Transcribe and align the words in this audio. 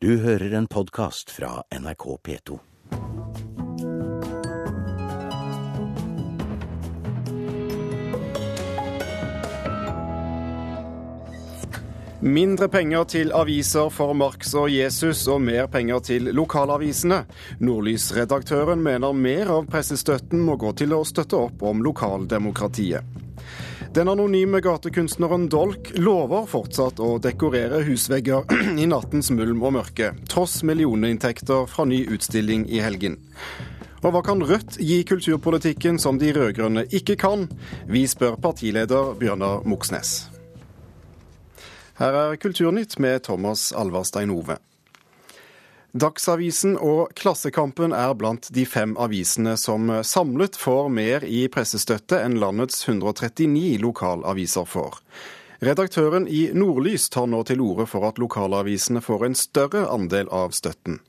Du 0.00 0.12
hører 0.22 0.52
en 0.54 0.66
podkast 0.70 1.30
fra 1.34 1.64
NRK 1.74 2.04
P2. 2.22 2.58
Mindre 12.20 12.68
penger 12.70 13.10
til 13.10 13.34
aviser 13.34 13.90
for 13.90 14.14
Marx 14.14 14.54
og 14.54 14.70
Jesus, 14.70 15.26
og 15.26 15.42
mer 15.42 15.66
penger 15.66 15.98
til 15.98 16.30
lokalavisene. 16.30 17.24
Nordlys-redaktøren 17.58 18.78
mener 18.78 19.18
mer 19.18 19.50
av 19.50 19.66
pressestøtten 19.66 20.46
må 20.46 20.54
gå 20.62 20.76
til 20.78 20.94
å 20.94 21.02
støtte 21.02 21.42
opp 21.48 21.66
om 21.66 21.82
lokaldemokratiet. 21.82 23.18
Den 23.98 24.08
anonyme 24.08 24.60
gatekunstneren 24.60 25.48
Dolk 25.50 25.88
lover 25.98 26.44
fortsatt 26.46 27.00
å 27.02 27.16
dekorere 27.18 27.80
husvegger 27.82 28.44
i 28.78 28.84
nattens 28.86 29.32
mulm 29.34 29.64
og 29.66 29.72
mørke, 29.74 30.12
tross 30.30 30.60
millioninntekter 30.62 31.66
fra 31.66 31.82
ny 31.90 32.04
utstilling 32.06 32.68
i 32.70 32.78
helgen. 32.78 33.16
Og 34.04 34.14
hva 34.14 34.22
kan 34.22 34.44
Rødt 34.46 34.78
gi 34.78 35.00
kulturpolitikken 35.02 35.98
som 35.98 36.22
de 36.22 36.30
rød-grønne 36.36 36.86
ikke 36.94 37.18
kan? 37.18 37.48
Vi 37.90 38.04
spør 38.06 38.38
partileder 38.38 39.16
Bjørnar 39.18 39.66
Moxnes. 39.66 40.28
Her 41.98 42.22
er 42.22 42.38
Kulturnytt 42.38 43.00
med 43.02 43.26
Thomas 43.26 43.72
Alvarstein 43.74 44.30
Ove. 44.30 44.60
Dagsavisen 45.96 46.74
og 46.76 47.14
Klassekampen 47.16 47.94
er 47.96 48.12
blant 48.18 48.50
de 48.52 48.66
fem 48.68 48.92
avisene 49.00 49.54
som 49.56 49.88
samlet 50.04 50.58
får 50.60 50.90
mer 50.92 51.24
i 51.24 51.46
pressestøtte 51.48 52.18
enn 52.20 52.36
landets 52.42 52.82
139 52.84 53.78
lokalaviser 53.80 54.68
får. 54.68 54.98
Redaktøren 55.64 56.28
i 56.28 56.50
Nordlys 56.54 57.08
tar 57.10 57.26
nå 57.26 57.40
til 57.48 57.64
orde 57.64 57.88
for 57.90 58.04
at 58.06 58.20
lokalavisene 58.20 59.00
får 59.02 59.24
en 59.26 59.38
større 59.38 59.86
andel 59.90 60.28
av 60.28 60.52
støtten. 60.54 61.00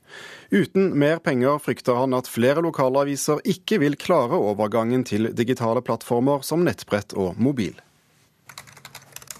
Uten 0.50 0.90
mer 0.98 1.20
penger 1.22 1.60
frykter 1.62 2.00
han 2.00 2.16
at 2.16 2.26
flere 2.26 2.64
lokalaviser 2.64 3.44
ikke 3.46 3.78
vil 3.84 4.00
klare 4.00 4.40
overgangen 4.40 5.04
til 5.06 5.28
digitale 5.36 5.84
plattformer 5.86 6.42
som 6.42 6.64
nettbrett 6.66 7.14
og 7.14 7.38
mobil. 7.38 7.76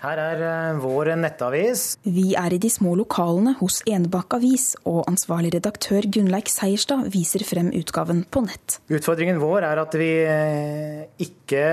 Her 0.01 0.17
er 0.17 0.43
eh, 0.47 0.79
vår 0.81 1.11
nettavis. 1.20 1.83
Vi 2.09 2.31
er 2.39 2.55
i 2.56 2.61
de 2.62 2.70
små 2.73 2.95
lokalene 2.97 3.53
hos 3.59 3.83
Enebakk 3.89 4.39
avis, 4.39 4.70
og 4.89 5.03
ansvarlig 5.11 5.53
redaktør 5.59 6.09
Gunnleik 6.09 6.48
Seierstad 6.48 7.11
viser 7.12 7.45
frem 7.45 7.69
utgaven 7.77 8.23
på 8.25 8.41
nett. 8.47 8.78
Utfordringen 8.89 9.43
vår 9.43 9.67
er 9.69 9.83
at 9.83 9.97
vi 10.01 10.09
eh, 10.25 11.05
ikke 11.21 11.65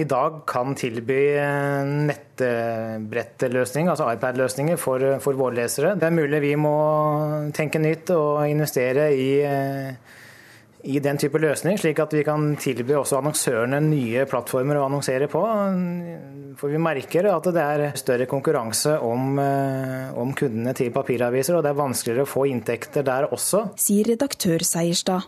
i 0.00 0.06
dag 0.08 0.40
kan 0.48 0.72
tilby 0.78 1.20
eh, 1.36 1.92
nettbrettløsning, 2.08 3.92
altså 3.92 4.08
iPad-løsninger, 4.14 4.80
for, 4.80 5.04
for 5.20 5.36
våre 5.36 5.60
lesere. 5.60 5.98
Det 6.00 6.08
er 6.08 6.16
mulig 6.16 6.40
vi 6.46 6.56
må 6.56 6.76
tenke 7.56 7.82
nytt 7.82 8.14
og 8.16 8.46
investere 8.48 9.10
i 9.12 9.30
i 10.86 11.00
den 11.02 11.18
type 11.18 11.40
løsning, 11.42 11.78
slik 11.80 11.98
at 12.02 12.14
vi 12.14 12.22
kan 12.26 12.54
tilby 12.60 12.94
også 12.98 13.18
annonsørene 13.18 13.80
nye 13.82 14.26
plattformer 14.30 14.78
å 14.78 14.86
annonsere 14.86 15.28
på. 15.30 15.42
For 16.56 16.72
vi 16.72 16.80
merker 16.80 17.28
at 17.32 17.48
det 17.52 17.62
er 17.62 17.96
større 17.98 18.28
konkurranse 18.30 18.96
om, 19.04 19.38
eh, 19.42 20.14
om 20.16 20.32
kundene 20.34 20.74
til 20.74 20.92
papiraviser, 20.94 21.56
og 21.56 21.64
det 21.66 21.72
er 21.74 21.82
vanskeligere 21.82 22.24
å 22.24 22.30
få 22.30 22.46
inntekter 22.48 23.04
der 23.04 23.28
også. 23.30 23.66
Sier 23.76 24.12
redaktør 24.14 24.64
Seierstad. 24.64 25.26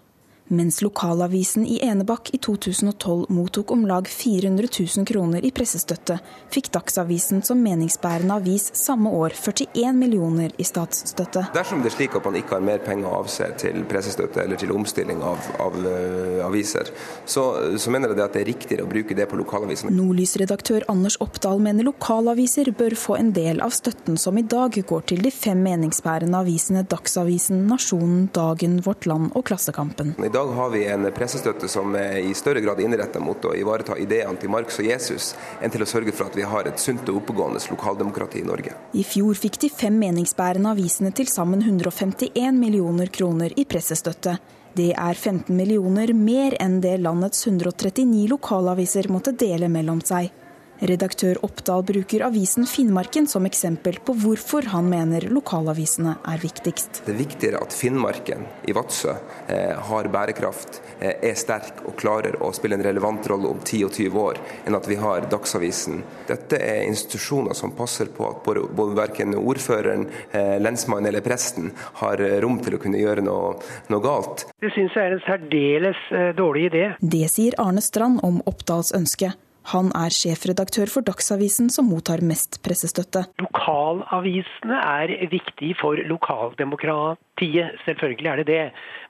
Mens 0.48 0.80
lokalavisen 0.80 1.66
i 1.66 1.78
Enebakk 1.84 2.30
i 2.32 2.38
2012 2.38 3.26
mottok 3.28 3.70
om 3.70 3.86
lag 3.86 4.08
400 4.08 4.68
000 4.96 5.06
kroner 5.06 5.44
i 5.44 5.50
pressestøtte, 5.52 6.16
fikk 6.48 6.70
Dagsavisen 6.72 7.42
som 7.44 7.60
meningsbærende 7.60 8.38
avis 8.40 8.70
samme 8.76 9.12
år 9.12 9.36
41 9.36 9.92
millioner 9.98 10.54
i 10.56 10.64
statsstøtte. 10.64 11.42
Dersom 11.52 11.82
det 11.84 11.90
er 11.92 11.96
slik 11.98 12.16
at 12.16 12.24
man 12.24 12.38
ikke 12.40 12.56
har 12.56 12.64
mer 12.64 12.80
penger 12.84 13.10
å 13.10 13.18
avse 13.20 13.50
til 13.60 13.84
pressestøtte 13.90 14.40
eller 14.40 14.60
til 14.60 14.72
omstilling 14.72 15.20
av, 15.20 15.50
av 15.60 15.76
uh, 15.84 16.46
aviser, 16.46 16.88
så, 17.28 17.44
så, 17.76 17.92
mener 17.92 18.14
jeg 18.14 18.24
at 18.24 18.38
det 18.38 18.42
er 18.42 18.48
riktigere 18.48 18.86
å 18.86 18.90
bruke 18.90 19.16
det 19.18 19.28
på 19.28 19.36
lokalavisene. 19.42 19.92
Nordlysredaktør 19.92 20.88
Anders 20.88 21.18
Oppdal 21.24 21.60
mener 21.64 21.90
lokalaviser 21.90 22.72
bør 22.78 22.96
få 22.96 23.18
en 23.18 23.34
del 23.36 23.60
av 23.64 23.76
støtten 23.76 24.16
som 24.16 24.40
i 24.40 24.46
dag 24.48 24.80
går 24.80 25.04
til 25.12 25.20
de 25.24 25.34
fem 25.34 25.60
meningsbærende 25.60 26.40
avisene 26.40 26.86
Dagsavisen, 26.88 27.66
Nasjonen, 27.68 28.30
Dagen, 28.32 28.80
Vårt 28.86 29.04
Land 29.10 29.34
og 29.36 29.44
Klassekampen. 29.50 30.16
I 30.24 30.32
dag 30.32 30.37
har 30.46 30.70
vi 30.70 30.84
en 30.86 31.06
pressestøtte 31.14 31.68
som 31.68 31.94
er 31.98 32.18
i 32.22 32.34
større 32.36 32.60
grad 32.64 32.80
innrettet 32.80 33.22
mot 33.22 33.44
å 33.48 33.54
ivareta 33.56 33.96
ideene 33.98 34.38
til 34.40 34.52
Marx 34.52 34.78
og 34.78 34.86
Jesus, 34.88 35.32
enn 35.62 35.72
til 35.74 35.82
å 35.84 35.88
sørge 35.88 36.14
for 36.14 36.30
at 36.30 36.36
vi 36.38 36.46
har 36.46 36.68
et 36.68 36.80
sunt 36.82 37.08
og 37.08 37.22
oppegående 37.22 37.62
lokaldemokrati 37.70 38.42
i 38.42 38.46
Norge. 38.46 38.74
I 38.94 39.04
fjor 39.06 39.38
fikk 39.38 39.58
de 39.64 39.70
fem 39.72 39.98
meningsbærende 39.98 40.74
avisene 40.76 41.12
til 41.16 41.30
sammen 41.32 41.64
151 41.64 42.58
millioner 42.58 43.10
kroner 43.14 43.54
i 43.58 43.66
pressestøtte. 43.68 44.38
Det 44.78 44.92
er 44.94 45.14
15 45.14 45.54
millioner 45.56 46.12
mer 46.14 46.54
enn 46.62 46.78
det 46.84 46.98
landets 47.02 47.46
139 47.48 48.28
lokalaviser 48.30 49.08
måtte 49.10 49.34
dele 49.34 49.70
mellom 49.72 50.04
seg. 50.04 50.30
Redaktør 50.78 51.40
Oppdal 51.42 51.82
bruker 51.82 52.22
avisen 52.22 52.66
Finnmarken 52.66 53.26
som 53.26 53.46
eksempel 53.48 53.96
på 54.06 54.14
hvorfor 54.14 54.68
han 54.70 54.86
mener 54.86 55.26
lokalavisene 55.32 56.14
er 56.30 56.38
viktigst. 56.38 57.00
Det 57.06 57.14
er 57.14 57.18
viktigere 57.18 57.62
at 57.64 57.74
Finnmarken 57.74 58.44
i 58.68 58.74
Vadsø 58.76 59.10
eh, 59.50 59.74
har 59.88 60.10
bærekraft, 60.14 60.78
eh, 61.00 61.16
er 61.30 61.34
sterk 61.38 61.82
og 61.82 61.96
klarer 61.98 62.38
å 62.44 62.52
spille 62.54 62.78
en 62.78 62.84
relevant 62.86 63.26
rolle 63.30 63.50
om 63.50 63.58
10 63.58 63.88
og 63.88 63.96
20 63.96 64.20
år, 64.22 64.38
enn 64.66 64.78
at 64.78 64.86
vi 64.86 65.00
har 65.02 65.26
Dagsavisen. 65.32 66.04
Dette 66.30 66.62
er 66.62 66.84
institusjoner 66.86 67.58
som 67.58 67.74
passer 67.74 68.12
på 68.14 68.28
at 68.30 68.44
både, 68.46 68.68
både 68.70 69.00
verken 69.00 69.34
ordføreren, 69.34 70.06
eh, 70.30 70.60
lensmannen 70.62 71.10
eller 71.10 71.26
presten 71.26 71.72
har 72.04 72.22
eh, 72.22 72.38
rom 72.44 72.62
til 72.62 72.78
å 72.78 72.82
kunne 72.86 73.02
gjøre 73.02 73.26
noe, 73.26 73.56
noe 73.90 74.06
galt. 74.06 74.46
Det 74.62 74.70
syns 74.76 74.94
jeg 74.94 75.10
er 75.10 75.18
en 75.18 75.26
særdeles 75.26 76.06
dårlig 76.38 76.68
idé. 76.70 76.86
Det 77.02 77.26
sier 77.34 77.58
Arne 77.58 77.82
Strand 77.82 78.22
om 78.22 78.38
Oppdals 78.46 78.94
ønske. 78.94 79.34
Han 79.68 79.90
er 79.92 80.14
sjefredaktør 80.14 80.88
for 80.88 81.04
Dagsavisen, 81.04 81.66
som 81.68 81.90
mottar 81.92 82.22
mest 82.24 82.56
pressestøtte. 82.64 83.26
Lokalavisene 83.42 84.78
er 84.80 85.12
viktige 85.28 85.76
for 85.76 86.00
lokaldemokratiet, 86.08 87.76
selvfølgelig 87.84 88.30
er 88.32 88.40
det 88.40 88.46
det. 88.48 88.64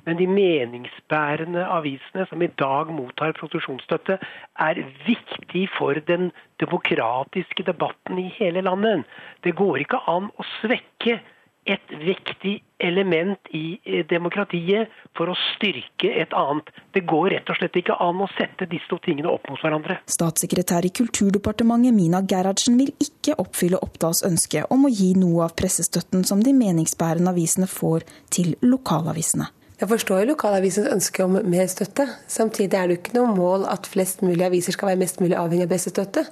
Men 0.07 0.19
de 0.19 0.27
meningsbærende 0.27 1.63
avisene 1.63 2.27
som 2.27 2.43
i 2.43 2.51
dag 2.59 2.91
mottar 2.91 3.37
produksjonsstøtte, 3.39 4.19
er 4.67 4.83
viktig 5.07 5.69
for 5.79 6.03
den 6.11 6.33
demokratiske 6.59 7.63
debatten 7.71 8.19
i 8.19 8.27
hele 8.41 8.67
landet. 8.67 9.07
Det 9.47 9.55
går 9.55 9.85
ikke 9.85 10.03
an 10.11 10.33
å 10.35 10.49
svekke 10.59 11.21
et 11.69 11.93
viktig 12.01 12.55
element 12.79 13.51
i 13.57 13.79
eh, 13.85 14.05
demokratiet 14.09 14.93
for 15.19 15.33
å 15.33 15.37
styrke 15.55 16.11
et 16.23 16.33
annet. 16.37 16.71
Det 16.95 17.05
går 17.09 17.31
rett 17.35 17.51
og 17.51 17.59
slett 17.59 17.77
ikke 17.81 17.99
an 18.03 18.23
å 18.25 18.31
sette 18.37 18.69
disse 18.71 18.89
to 18.91 19.01
tingene 19.05 19.31
opp 19.33 19.49
mot 19.51 19.61
hverandre. 19.63 19.99
Statssekretær 20.09 20.87
i 20.87 20.93
Kulturdepartementet 20.95 21.97
Mina 21.97 22.23
Gerhardsen 22.23 22.79
vil 22.81 22.95
ikke 23.03 23.37
oppfylle 23.43 23.83
Oppdals 23.85 24.25
ønske 24.27 24.65
om 24.75 24.87
å 24.89 24.93
gi 24.93 25.13
noe 25.19 25.47
av 25.49 25.55
pressestøtten 25.59 26.25
som 26.29 26.43
de 26.45 26.55
meningsbærende 26.57 27.35
avisene 27.35 27.69
får, 27.71 28.07
til 28.33 28.55
lokalavisene. 28.63 29.49
Jeg 29.79 29.89
forstår 29.93 30.25
jo 30.25 30.33
lokalavisens 30.33 30.89
ønske 30.91 31.23
om 31.23 31.37
mer 31.47 31.69
støtte. 31.71 32.09
Samtidig 32.27 32.75
er 32.75 32.89
det 32.89 32.97
jo 32.97 33.01
ikke 33.03 33.15
noe 33.15 33.35
mål 33.37 33.67
at 33.71 33.87
flest 33.87 34.25
mulig 34.27 34.43
aviser 34.43 34.75
skal 34.75 34.91
være 34.91 35.03
mest 35.05 35.23
mulig 35.23 35.37
avhengig 35.39 35.69
av 35.69 35.71
pressestøtte. 35.71 36.25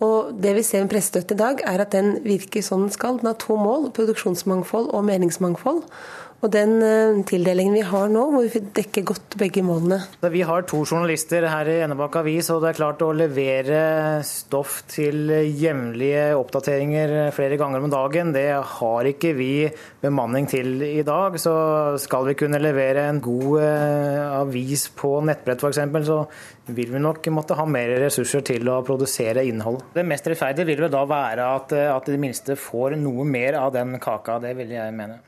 Og 0.00 0.32
det 0.40 0.54
vi 0.56 0.64
ser 0.64 0.84
med 0.84 0.92
pressestøtten 0.94 1.36
i 1.36 1.42
dag, 1.42 1.60
er 1.68 1.84
at 1.84 1.92
den 1.92 2.14
virker 2.24 2.64
sånn 2.64 2.86
den 2.86 2.94
skal. 2.94 3.18
Den 3.20 3.28
har 3.28 3.38
to 3.40 3.58
mål, 3.60 3.90
produksjonsmangfold 3.96 4.88
og 4.96 5.04
meningsmangfold. 5.08 5.84
Og 6.40 6.48
den 6.54 6.78
uh, 6.80 7.20
tildelingen 7.28 7.74
vi 7.76 7.82
har 7.84 8.08
nå, 8.08 8.22
hvor 8.32 8.46
vi 8.48 8.62
dekker 8.76 9.04
godt 9.10 9.36
begge 9.40 9.60
målene. 9.64 9.98
Vi 10.32 10.40
har 10.48 10.64
to 10.68 10.80
journalister 10.86 11.44
her 11.50 11.68
i 11.68 11.80
Enebakk 11.84 12.16
avis, 12.22 12.48
og 12.54 12.62
det 12.64 12.70
er 12.70 12.78
klart 12.78 13.04
å 13.04 13.10
levere 13.12 13.80
stoff 14.24 14.78
til 14.88 15.28
jevnlige 15.28 16.30
oppdateringer 16.38 17.34
flere 17.36 17.60
ganger 17.60 17.84
om 17.84 17.92
dagen, 17.92 18.32
det 18.32 18.46
har 18.56 19.10
ikke 19.10 19.34
vi 19.36 19.52
bemanning 20.00 20.48
til 20.48 20.80
i 20.86 21.04
dag. 21.04 21.36
Så 21.40 21.52
skal 22.00 22.30
vi 22.30 22.38
kunne 22.40 22.62
levere 22.62 23.04
en 23.10 23.20
god 23.24 23.60
uh, 23.60 24.40
avis 24.40 24.88
på 24.96 25.18
nettbrett 25.28 25.60
f.eks., 25.60 25.84
så 26.08 26.22
vil 26.70 26.94
vi 26.94 27.02
nok 27.02 27.26
måtte 27.34 27.56
ha 27.58 27.66
mer 27.68 27.98
ressurser 28.00 28.46
til 28.46 28.68
å 28.70 28.80
produsere 28.86 29.44
innhold. 29.44 29.82
Det 29.92 30.06
mest 30.08 30.28
rettferdige 30.30 30.70
vil 30.72 30.86
vel 30.86 30.94
da 30.94 31.04
være 31.10 31.54
at, 31.58 31.74
at 31.98 32.08
de 32.08 32.20
minste 32.20 32.56
får 32.56 32.96
noe 33.00 33.28
mer 33.28 33.60
av 33.60 33.74
den 33.76 33.98
kaka. 34.00 34.40
Det 34.40 34.54
vil 34.56 34.78
jeg 34.78 34.96
mene. 34.96 35.20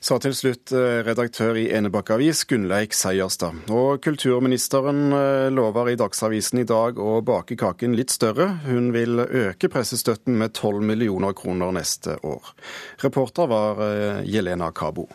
Sa 0.00 0.18
til 0.22 0.34
slutt 0.36 0.70
eh, 0.76 1.00
redaktør 1.06 1.58
i 1.58 1.66
Enebakk 1.74 2.12
Avis, 2.14 2.44
Gunnleik 2.48 2.94
Seierstad. 2.94 3.64
Og 3.74 3.98
kulturministeren 4.04 5.10
eh, 5.10 5.48
lover 5.54 5.90
i 5.92 5.98
Dagsavisen 5.98 6.62
i 6.62 6.66
dag 6.68 7.00
å 7.02 7.18
bake 7.26 7.58
kaken 7.58 7.96
litt 7.98 8.14
større. 8.14 8.50
Hun 8.68 8.92
vil 8.94 9.18
øke 9.26 9.70
pressestøtten 9.72 10.38
med 10.38 10.54
12 10.54 10.84
millioner 10.92 11.34
kroner 11.38 11.74
neste 11.74 12.18
år. 12.22 12.54
Reporter 13.02 13.50
var 13.50 13.82
eh, 13.88 14.22
Jelena 14.30 14.70
Kabo. 14.70 15.08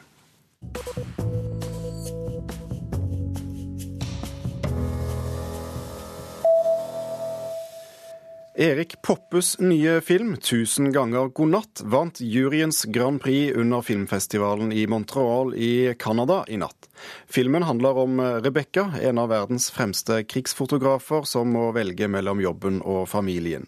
Erik 8.56 9.02
Poppes 9.02 9.60
nye 9.60 10.02
film 10.02 10.36
'Tusen 10.38 10.92
ganger 10.94 11.28
god 11.34 11.50
natt' 11.50 11.82
vant 11.90 12.20
juryens 12.22 12.84
Grand 12.86 13.22
Prix 13.22 13.56
under 13.58 13.82
filmfestivalen 13.82 14.72
i 14.72 14.84
Montreal 14.88 15.56
i 15.58 15.96
Canada 16.00 16.44
i 16.48 16.60
natt. 16.62 16.90
Filmen 17.26 17.64
handler 17.66 17.98
om 17.98 18.22
Rebekka, 18.22 18.92
en 19.02 19.18
av 19.18 19.32
verdens 19.34 19.72
fremste 19.74 20.20
krigsfotografer 20.24 21.26
som 21.26 21.50
må 21.50 21.72
velge 21.74 22.06
mellom 22.08 22.44
jobben 22.46 22.78
og 22.86 23.10
familien. 23.10 23.66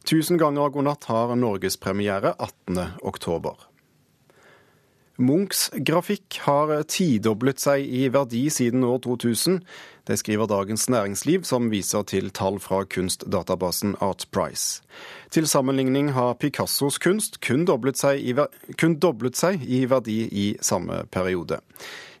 'Tusen 0.00 0.40
ganger 0.40 0.72
god 0.72 0.88
natt' 0.88 1.10
har 1.12 1.36
norgespremiere 1.36 2.32
18.10. 2.40 3.71
Munchs 5.20 5.66
grafikk 5.76 6.38
har 6.46 6.70
tidoblet 6.88 7.60
seg 7.60 7.84
i 7.84 8.06
verdi 8.08 8.46
siden 8.50 8.84
år 8.88 9.02
2000. 9.04 9.58
Det 10.08 10.16
skriver 10.18 10.48
Dagens 10.48 10.88
Næringsliv, 10.88 11.44
som 11.44 11.68
viser 11.70 12.06
til 12.08 12.30
tall 12.32 12.56
fra 12.60 12.80
kunstdatabasen 12.88 13.94
Artprice. 14.00 14.80
Til 15.30 15.46
sammenligning 15.46 16.14
har 16.16 16.38
Picassos 16.40 16.96
kunst 16.98 17.40
kun 17.44 17.66
doblet, 17.68 18.00
i, 18.16 18.32
kun 18.80 18.96
doblet 18.96 19.36
seg 19.36 19.60
i 19.62 19.84
verdi 19.84 20.22
i 20.32 20.46
samme 20.64 21.04
periode. 21.12 21.60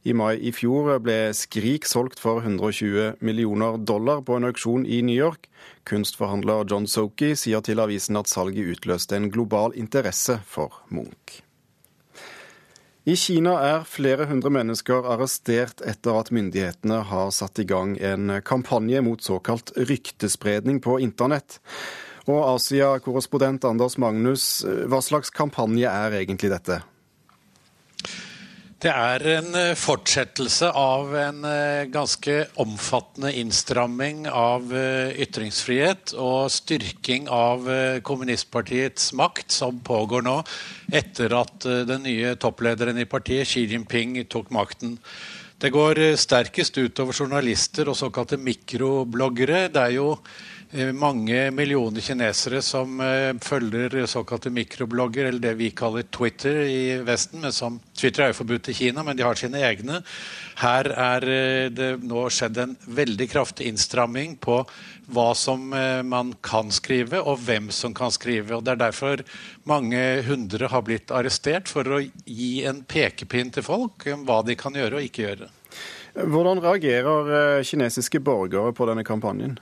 I 0.04 0.12
mai 0.12 0.34
i 0.42 0.50
fjor 0.52 0.98
ble 1.00 1.30
Skrik 1.32 1.86
solgt 1.86 2.20
for 2.20 2.42
120 2.42 3.22
millioner 3.22 3.78
dollar 3.78 4.20
på 4.26 4.36
en 4.36 4.48
auksjon 4.50 4.84
i 4.84 4.98
New 5.00 5.16
York. 5.16 5.48
Kunstforhandler 5.88 6.66
John 6.68 6.90
Soki 6.90 7.32
sier 7.38 7.62
til 7.62 7.80
avisen 7.80 8.18
at 8.18 8.28
salget 8.28 8.76
utløste 8.76 9.16
en 9.16 9.30
global 9.30 9.72
interesse 9.78 10.40
for 10.44 10.82
Munch. 10.90 11.40
I 13.02 13.16
Kina 13.18 13.56
er 13.66 13.80
flere 13.82 14.28
hundre 14.30 14.52
mennesker 14.54 15.08
arrestert 15.10 15.80
etter 15.90 16.20
at 16.20 16.28
myndighetene 16.30 17.00
har 17.08 17.32
satt 17.34 17.58
i 17.58 17.64
gang 17.66 17.96
en 17.98 18.30
kampanje 18.46 19.00
mot 19.02 19.18
såkalt 19.18 19.72
ryktespredning 19.74 20.78
på 20.84 21.00
internett. 21.02 21.58
Og 22.30 22.38
Asia-korrespondent 22.52 23.66
Anders 23.66 23.98
Magnus, 23.98 24.62
hva 24.62 25.02
slags 25.02 25.34
kampanje 25.34 25.90
er 25.90 26.14
egentlig 26.20 26.52
dette? 26.54 26.78
Det 28.82 28.90
er 28.90 29.22
en 29.36 29.52
eh, 29.54 29.76
fortsettelse 29.78 30.66
av 30.74 31.12
en 31.14 31.44
eh, 31.46 31.84
ganske 31.86 32.32
omfattende 32.58 33.30
innstramming 33.38 34.24
av 34.26 34.72
eh, 34.74 35.12
ytringsfrihet 35.22 36.16
og 36.18 36.50
styrking 36.50 37.28
av 37.30 37.68
kommunistpartiets 38.02 39.12
makt, 39.14 39.54
som 39.54 39.78
pågår 39.86 40.26
nå 40.26 40.34
etter 40.90 41.36
at 41.38 41.68
den 41.86 42.02
nye 42.08 42.34
topplederen 42.42 42.98
i 42.98 43.06
partiet, 43.06 43.46
Xi 43.46 43.68
Jinping, 43.70 44.18
tok 44.26 44.50
makten. 44.50 44.96
Det 45.62 45.70
går 45.70 46.02
sterkest 46.18 46.74
utover 46.82 47.14
journalister 47.14 47.86
og 47.86 48.00
såkalte 48.00 48.34
mikrobloggere. 48.34 49.68
Det 49.70 49.84
er 49.84 49.94
jo 50.00 50.16
mange 50.72 51.50
millioner 51.52 52.00
kinesere 52.00 52.62
som 52.64 53.00
eh, 53.04 53.34
følger 53.44 54.06
såkalte 54.08 54.50
mikroblogger, 54.50 55.26
eller 55.28 55.40
det 55.40 55.52
vi 55.58 55.70
kaller 55.76 56.02
Twitter 56.02 56.62
i 56.64 56.96
Vesten. 57.04 57.44
som 57.52 57.80
Twitter 57.92 58.24
er 58.24 58.30
jo 58.32 58.38
forbudt 58.38 58.70
i 58.72 58.74
Kina, 58.74 59.02
men 59.04 59.16
de 59.16 59.22
har 59.22 59.36
sine 59.36 59.60
egne. 59.60 60.00
Her 60.62 60.88
er 60.88 61.26
eh, 61.28 61.68
det 61.68 61.90
nå 62.00 62.22
skjedd 62.32 62.56
en 62.62 62.72
veldig 62.86 63.28
kraftig 63.28 63.68
innstramming 63.68 64.38
på 64.40 64.62
hva 65.12 65.34
som 65.36 65.74
man 66.08 66.30
kan 66.40 66.70
skrive, 66.72 67.20
og 67.20 67.42
hvem 67.44 67.68
som 67.74 67.92
kan 67.92 68.12
skrive. 68.14 68.54
og 68.56 68.64
Det 68.64 68.72
er 68.72 68.80
derfor 68.80 69.22
mange 69.68 70.22
hundre 70.24 70.70
har 70.72 70.84
blitt 70.86 71.12
arrestert 71.12 71.68
for 71.68 71.84
å 71.84 71.98
gi 72.00 72.64
en 72.64 72.80
pekepinn 72.88 73.52
til 73.52 73.66
folk 73.66 74.06
om 74.14 74.24
hva 74.24 74.40
de 74.46 74.56
kan 74.56 74.72
gjøre 74.72 75.02
og 75.02 75.10
ikke 75.10 75.26
gjøre. 75.26 75.50
Hvordan 76.16 76.62
reagerer 76.64 77.60
kinesiske 77.66 78.22
borgere 78.24 78.72
på 78.72 78.88
denne 78.88 79.04
kampanjen? 79.04 79.58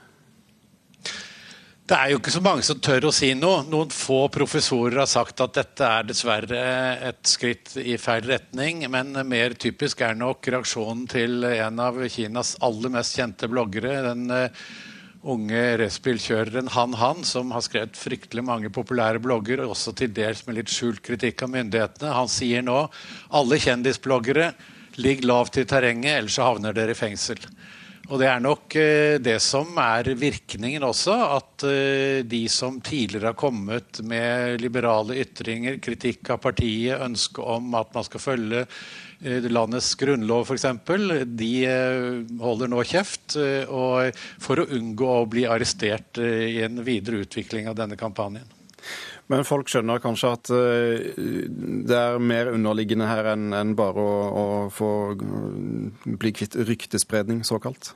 Det 1.91 1.97
er 1.99 2.13
jo 2.13 2.19
ikke 2.21 2.31
så 2.31 2.39
mange 2.39 2.63
som 2.63 2.77
tør 2.79 3.09
å 3.09 3.11
si 3.11 3.33
noe. 3.35 3.65
Noen 3.67 3.89
få 3.91 4.21
professorer 4.31 5.01
har 5.01 5.09
sagt 5.11 5.41
at 5.43 5.57
dette 5.57 5.83
er 5.83 6.05
dessverre 6.07 6.61
et 7.09 7.19
skritt 7.27 7.73
i 7.81 7.97
feil 7.99 8.29
retning. 8.29 8.85
Men 8.93 9.11
mer 9.27 9.57
typisk 9.59 9.99
er 10.07 10.15
nok 10.15 10.47
reaksjonen 10.53 11.01
til 11.11 11.43
en 11.49 11.81
av 11.83 11.99
Kinas 12.13 12.53
aller 12.63 12.93
mest 12.93 13.19
kjente 13.19 13.49
bloggere. 13.51 13.97
den 14.05 14.23
uh, 14.31 14.63
unge 15.35 15.65
racerbilkjøreren 15.83 16.71
Han 16.77 16.95
Han, 16.95 17.25
som 17.27 17.51
har 17.51 17.67
skrevet 17.67 17.99
fryktelig 17.99 18.45
mange 18.47 18.71
populære 18.71 19.19
blogger, 19.19 19.65
også 19.67 19.91
til 19.91 20.15
dels 20.15 20.45
med 20.47 20.61
litt 20.61 20.71
skjult 20.71 21.03
kritikk 21.03 21.43
av 21.43 21.51
myndighetene. 21.57 22.15
Han 22.15 22.31
sier 22.31 22.63
nå 22.63 22.85
alle 23.35 23.59
kjendisbloggere 23.59 24.53
ligg 24.95 25.27
lavt 25.27 25.59
i 25.59 25.67
terrenget, 25.67 26.21
ellers 26.21 26.39
så 26.39 26.47
havner 26.53 26.71
dere 26.71 26.95
i 26.95 27.01
fengsel. 27.03 27.43
Og 28.11 28.19
det 28.19 28.27
er 28.27 28.41
nok 28.43 28.75
eh, 28.75 29.17
det 29.23 29.37
som 29.39 29.77
er 29.79 30.09
virkningen 30.19 30.83
også, 30.83 31.13
at 31.37 31.63
eh, 31.63 32.17
de 32.27 32.41
som 32.51 32.81
tidligere 32.83 33.31
har 33.31 33.37
kommet 33.39 34.01
med 34.03 34.59
liberale 34.59 35.15
ytringer, 35.21 35.77
kritikk 35.79 36.33
av 36.35 36.41
partiet, 36.43 36.99
ønske 36.99 37.39
om 37.39 37.71
at 37.79 37.93
man 37.95 38.03
skal 38.03 38.23
følge 38.23 38.65
eh, 38.65 39.47
landets 39.47 39.93
grunnlov 40.01 40.43
f.eks., 40.43 40.67
de 41.23 41.53
holder 42.41 42.73
nå 42.73 42.83
kjeft 42.89 43.37
for 43.37 44.59
å 44.59 44.67
unngå 44.75 45.13
å 45.13 45.29
bli 45.31 45.47
arrestert 45.47 46.19
i 46.19 46.59
en 46.65 46.83
videre 46.83 47.23
utvikling 47.23 47.71
av 47.71 47.79
denne 47.79 47.95
kampanjen. 47.99 48.49
Men 49.31 49.47
folk 49.47 49.71
skjønner 49.71 50.03
kanskje 50.03 50.33
at 50.35 50.51
det 50.51 51.95
er 51.95 52.19
mer 52.19 52.51
underliggende 52.51 53.07
her 53.07 53.31
enn 53.37 53.71
bare 53.79 54.03
å, 54.03 54.15
å 54.43 54.45
få 54.73 54.91
bli 55.15 56.35
kvitt 56.35 56.59
ryktespredning, 56.59 57.45
såkalt? 57.47 57.93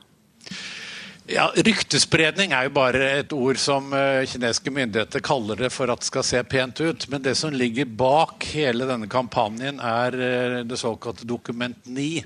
Ja, 1.26 1.48
Ryktespredning 1.50 2.52
er 2.54 2.68
jo 2.68 2.74
bare 2.76 3.06
et 3.18 3.32
ord 3.34 3.58
som 3.58 3.88
uh, 3.90 4.22
kinesiske 4.30 4.70
myndigheter 4.70 5.22
kaller 5.26 5.58
det 5.58 5.72
for 5.74 5.90
at 5.90 6.04
det 6.04 6.06
skal 6.06 6.26
se 6.26 6.42
pent 6.46 6.78
ut. 6.78 7.06
Men 7.10 7.24
det 7.24 7.34
som 7.40 7.54
ligger 7.54 7.88
bak 7.98 8.46
hele 8.54 8.86
denne 8.86 9.08
kampanjen, 9.10 9.80
er 9.82 10.14
uh, 10.14 10.60
det 10.62 10.78
såkalte 10.78 11.26
Dokument 11.26 11.80
9. 11.82 12.22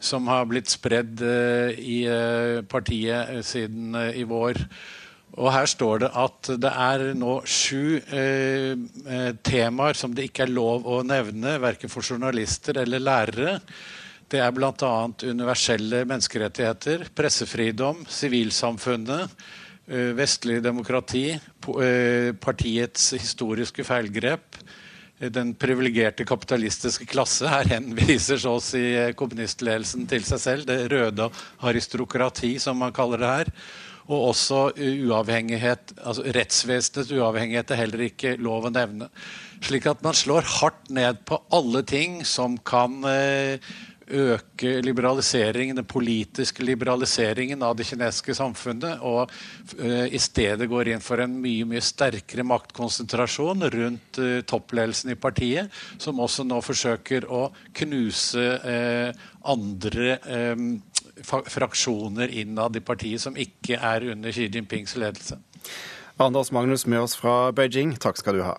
Som 0.00 0.30
har 0.32 0.48
blitt 0.48 0.72
spredd 0.72 1.20
uh, 1.20 1.74
i 1.76 2.00
partiet 2.70 3.44
siden 3.44 3.92
i 4.16 4.24
vår. 4.24 4.62
Og 5.36 5.52
her 5.52 5.68
står 5.68 6.02
det 6.02 6.08
at 6.16 6.50
det 6.62 6.70
er 6.72 7.04
nå 7.18 7.34
sju 7.46 7.98
eh, 8.00 8.72
eh 9.04 9.30
temaer 9.44 9.98
som 9.98 10.14
det 10.14 10.30
ikke 10.30 10.46
er 10.46 10.54
lov 10.54 10.88
å 10.88 11.02
nevne, 11.06 11.58
verken 11.60 11.92
for 11.92 12.02
journalister 12.02 12.80
eller 12.80 13.02
lærere. 13.02 13.58
Det 14.28 14.42
er 14.44 14.52
bl.a. 14.52 14.92
universelle 15.24 16.02
menneskerettigheter, 16.04 17.06
pressefridom, 17.16 18.02
sivilsamfunnet, 18.12 19.32
eh, 19.88 20.10
vestlig 20.18 20.58
demokrati, 20.64 21.30
eh, 21.32 22.34
partiets 22.36 23.14
historiske 23.16 23.86
feilgrep, 23.88 24.60
eh, 25.20 25.30
den 25.32 25.54
privilegerte 25.54 26.26
kapitalistiske 26.28 27.08
klasse. 27.08 27.48
Her 27.48 27.72
henviser 27.72 28.36
så 28.36 28.58
å 28.58 28.62
si 28.62 28.84
kommunistledelsen 29.16 30.06
til 30.06 30.28
seg 30.28 30.44
selv. 30.44 30.66
Det 30.66 30.90
røde 30.92 31.30
aristokrati, 31.64 32.58
som 32.60 32.76
man 32.76 32.92
kaller 32.92 33.24
det 33.24 33.34
her 33.36 33.54
og 34.08 34.30
også 34.30 34.60
uavhengighet, 35.04 35.92
altså 36.00 36.24
rettsvesenets 36.32 37.12
uavhengighet 37.12 37.74
er 37.74 37.80
heller 37.82 38.04
ikke 38.06 38.36
lov 38.40 38.64
å 38.64 38.72
nevne. 38.72 39.10
Slik 39.60 39.88
at 39.90 40.00
man 40.04 40.16
slår 40.16 40.48
hardt 40.48 40.88
ned 40.88 41.20
på 41.28 41.36
alle 41.52 41.82
ting 41.84 42.22
som 42.24 42.56
kan 42.56 43.02
eh, 43.04 43.60
øke 44.10 44.78
liberaliseringen, 44.84 45.76
den 45.76 45.88
politiske 45.88 46.64
liberaliseringen 46.64 47.62
av 47.64 47.76
det 47.78 47.86
kinesiske 47.88 48.36
samfunnet, 48.38 49.02
og 49.04 49.32
uh, 49.80 50.06
i 50.06 50.20
stedet 50.22 50.68
går 50.70 50.92
inn 50.92 51.04
for 51.04 51.22
en 51.22 51.36
mye 51.42 51.66
mye 51.68 51.82
sterkere 51.84 52.46
maktkonsentrasjon 52.48 53.68
rundt 53.74 54.20
uh, 54.22 54.40
toppledelsen 54.48 55.12
i 55.14 55.18
partiet, 55.18 55.74
som 55.98 56.20
også 56.24 56.46
nå 56.48 56.60
forsøker 56.64 57.28
å 57.28 57.48
knuse 57.82 58.46
uh, 58.64 59.28
andre 59.48 60.18
fraksjoner 61.24 62.30
innad 62.42 62.76
i 62.76 62.82
partiet 62.84 63.22
som 63.22 63.38
ikke 63.38 63.78
er 63.80 64.10
under 64.12 64.34
Xi 64.34 64.48
Jinpings 64.52 64.96
ledelse. 65.00 65.38
Anders 66.18 66.50
Magnus 66.52 66.86
med 66.86 67.00
oss 67.00 67.14
fra 67.18 67.52
Beijing, 67.54 67.94
takk 67.98 68.18
skal 68.20 68.38
du 68.38 68.44
ha. 68.46 68.56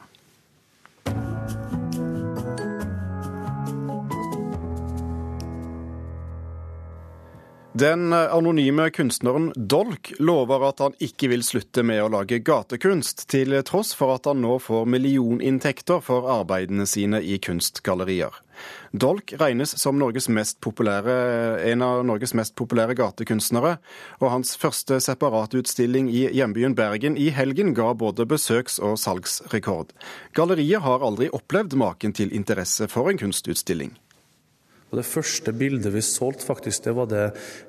Den 7.80 8.14
anonyme 8.14 8.90
kunstneren 8.90 9.54
Dolk 9.56 10.12
lover 10.20 10.64
at 10.68 10.82
han 10.84 10.96
ikke 11.00 11.30
vil 11.32 11.44
slutte 11.46 11.84
med 11.86 12.02
å 12.04 12.10
lage 12.12 12.42
gatekunst, 12.44 13.22
til 13.32 13.54
tross 13.64 13.94
for 13.96 14.12
at 14.18 14.28
han 14.28 14.42
nå 14.44 14.58
får 14.60 14.90
millioninntekter 14.90 16.02
for 16.04 16.28
arbeidene 16.34 16.88
sine 16.90 17.22
i 17.24 17.38
kunstgallerier. 17.40 18.36
Dolk 18.92 19.32
regnes 19.40 19.78
som 19.80 19.96
en 19.96 20.04
av 21.86 22.02
Norges 22.10 22.34
mest 22.34 22.56
populære 22.60 22.98
gatekunstnere, 23.00 23.78
og 24.20 24.34
hans 24.34 24.58
første 24.60 25.00
separatutstilling 25.00 26.12
i 26.12 26.26
hjembyen 26.36 26.76
Bergen 26.76 27.16
i 27.16 27.30
helgen 27.32 27.72
ga 27.78 27.94
både 27.94 28.28
besøks- 28.28 28.82
og 28.84 29.00
salgsrekord. 29.00 29.96
Galleriet 30.36 30.84
har 30.84 31.06
aldri 31.06 31.32
opplevd 31.32 31.80
maken 31.80 32.18
til 32.18 32.36
interesse 32.36 32.92
for 32.92 33.08
en 33.08 33.24
kunstutstilling. 33.24 33.96
Og 34.90 34.98
Det 34.98 35.06
første 35.06 35.54
bildet 35.54 35.94
vi 35.94 36.02
solgte, 36.02 36.46
faktisk, 36.48 36.84
det 36.88 36.96
var 36.98 37.10
det 37.12 37.26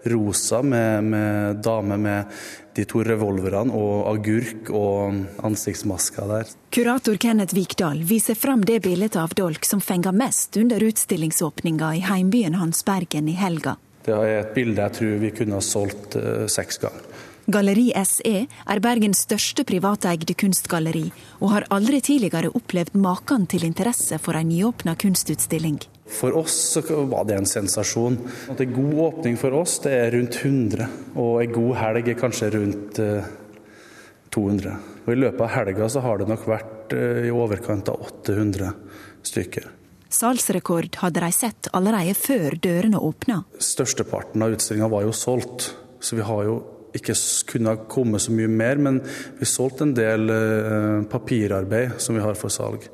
rosa 0.08 0.62
med, 0.64 1.04
med 1.04 1.60
dame 1.64 1.98
med 2.00 2.40
de 2.76 2.86
to 2.88 3.02
revolverne 3.04 3.74
og 3.76 4.08
agurk 4.08 4.70
og 4.72 5.18
ansiktsmasker 5.44 6.30
der. 6.30 6.54
Kurator 6.72 7.18
Kenneth 7.20 7.56
Vikdal 7.56 8.00
viser 8.08 8.38
fram 8.38 8.64
det 8.64 8.80
bildet 8.86 9.18
av 9.20 9.34
dolk 9.36 9.68
som 9.68 9.84
fenga 9.84 10.14
mest 10.16 10.56
under 10.56 10.80
utstillingsåpninga 10.86 11.92
i 11.98 12.02
heimbyen 12.08 12.56
hans 12.56 12.84
Bergen 12.88 13.28
i 13.28 13.36
helga. 13.36 13.76
Det 14.06 14.16
er 14.16 14.38
et 14.38 14.54
bilde 14.56 14.80
jeg 14.80 14.96
tror 14.96 15.18
vi 15.20 15.34
kunne 15.36 15.58
ha 15.58 15.64
solgt 15.64 16.16
uh, 16.16 16.46
seks 16.48 16.80
ganger. 16.80 17.09
Galleri 17.50 17.88
SE 18.06 18.44
er 18.46 18.80
Bergens 18.82 19.24
største 19.26 19.64
privateide 19.66 20.36
kunstgalleri, 20.38 21.08
og 21.42 21.52
har 21.54 21.66
aldri 21.74 21.98
tidligere 22.04 22.52
opplevd 22.54 22.94
maken 23.00 23.46
til 23.50 23.64
interesse 23.66 24.18
for 24.22 24.38
en 24.38 24.48
nyåpna 24.52 24.94
kunstutstilling. 25.00 25.80
For 26.10 26.34
oss 26.38 26.76
var 26.88 27.26
det 27.26 27.38
en 27.38 27.46
sensasjon. 27.46 28.18
At 28.50 28.60
En 28.60 28.72
god 28.74 28.94
åpning 29.06 29.36
for 29.38 29.54
oss 29.54 29.78
det 29.82 29.92
er 29.92 30.10
rundt 30.14 30.38
100, 30.44 30.88
og 31.16 31.42
en 31.42 31.52
god 31.52 31.74
helg 31.76 32.08
er 32.08 32.18
kanskje 32.18 32.50
rundt 32.54 33.00
200. 34.30 34.70
Eh, 34.70 35.04
og 35.06 35.12
I 35.12 35.20
løpet 35.20 35.44
av 35.46 35.54
helga 35.54 35.88
så 35.88 36.02
har 36.04 36.18
det 36.18 36.28
nok 36.30 36.46
vært 36.46 36.94
eh, 36.94 37.28
i 37.28 37.34
overkant 37.34 37.88
av 37.90 38.02
800 38.06 38.74
stykker. 39.26 39.70
Salgsrekord 40.10 40.98
hadde 41.02 41.22
de 41.22 41.30
sett 41.32 41.70
allerede 41.72 42.16
før 42.18 42.58
dørene 42.58 42.98
åpna. 42.98 43.44
Størsteparten 43.62 44.42
av 44.42 44.56
utstillinga 44.56 44.90
var 44.90 45.06
jo 45.06 45.14
solgt, 45.14 45.70
så 46.02 46.18
vi 46.18 46.26
har 46.26 46.46
jo 46.48 46.60
ikke 46.96 47.16
kunne 47.52 47.74
ha 47.74 47.88
kommet 47.90 48.24
så 48.24 48.34
mye 48.34 48.50
mer. 48.50 48.80
Men 48.82 49.00
vi 49.38 49.48
solgte 49.48 49.86
en 49.86 49.96
del 49.96 50.30
eh, 50.34 51.02
papirarbeid 51.10 51.98
som 52.02 52.18
vi 52.18 52.24
har 52.24 52.38
for 52.38 52.52
salg 52.52 52.86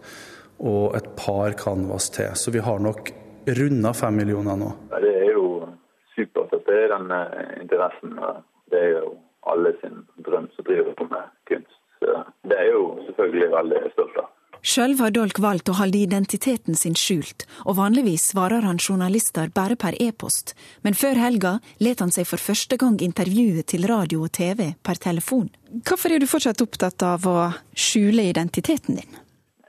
og 0.57 0.97
et 0.97 1.09
par 1.19 1.57
canvas 1.61 2.09
til. 2.15 2.33
Så 2.35 2.53
vi 2.55 2.65
har 2.65 2.81
nok 2.81 3.13
runda 3.59 3.93
fem 3.95 4.17
millioner 4.17 4.57
nå. 4.57 4.71
Det 5.03 5.13
er 5.13 5.33
jo 5.37 5.67
supert 6.15 6.55
at 6.57 6.65
det 6.69 6.79
er 6.85 6.95
den 6.97 7.13
eh, 7.19 7.57
interessen. 7.63 8.17
Det 8.73 8.83
er 8.83 8.95
jo 9.01 9.17
alle 9.47 9.75
sin 9.81 10.01
drøm 10.27 10.49
som 10.55 10.67
driver 10.67 10.97
på 10.99 11.09
med 11.11 11.29
kunst. 11.49 11.77
Så 12.01 12.23
det 12.49 12.57
er 12.59 12.73
jo 12.73 12.89
selvfølgelig 13.07 13.53
veldig 13.53 13.85
stolt 13.95 14.19
av. 14.25 14.33
Sjøl 14.67 14.97
har 14.99 15.13
Dolk 15.15 15.39
valgt 15.39 15.71
å 15.71 15.77
holde 15.79 16.01
identiteten 16.03 16.75
sin 16.75 16.97
skjult, 16.99 17.45
og 17.71 17.77
vanligvis 17.79 18.25
svarer 18.33 18.65
han 18.67 18.81
journalister 18.83 19.53
bare 19.55 19.77
per 19.79 19.95
e-post, 20.03 20.57
men 20.83 20.97
før 20.99 21.21
helga 21.23 21.53
let 21.79 22.03
han 22.03 22.11
seg 22.11 22.27
for 22.27 22.43
første 22.43 22.75
gang 22.81 22.97
intervjue 23.07 23.63
til 23.63 23.87
radio 23.87 24.25
og 24.27 24.33
TV 24.35 24.73
per 24.83 24.99
telefon. 24.99 25.53
Hvorfor 25.87 26.17
er 26.17 26.19
du 26.19 26.27
fortsatt 26.27 26.65
opptatt 26.67 27.07
av 27.07 27.29
å 27.31 27.37
skjule 27.79 28.27
identiteten 28.27 28.99
din? 28.99 29.23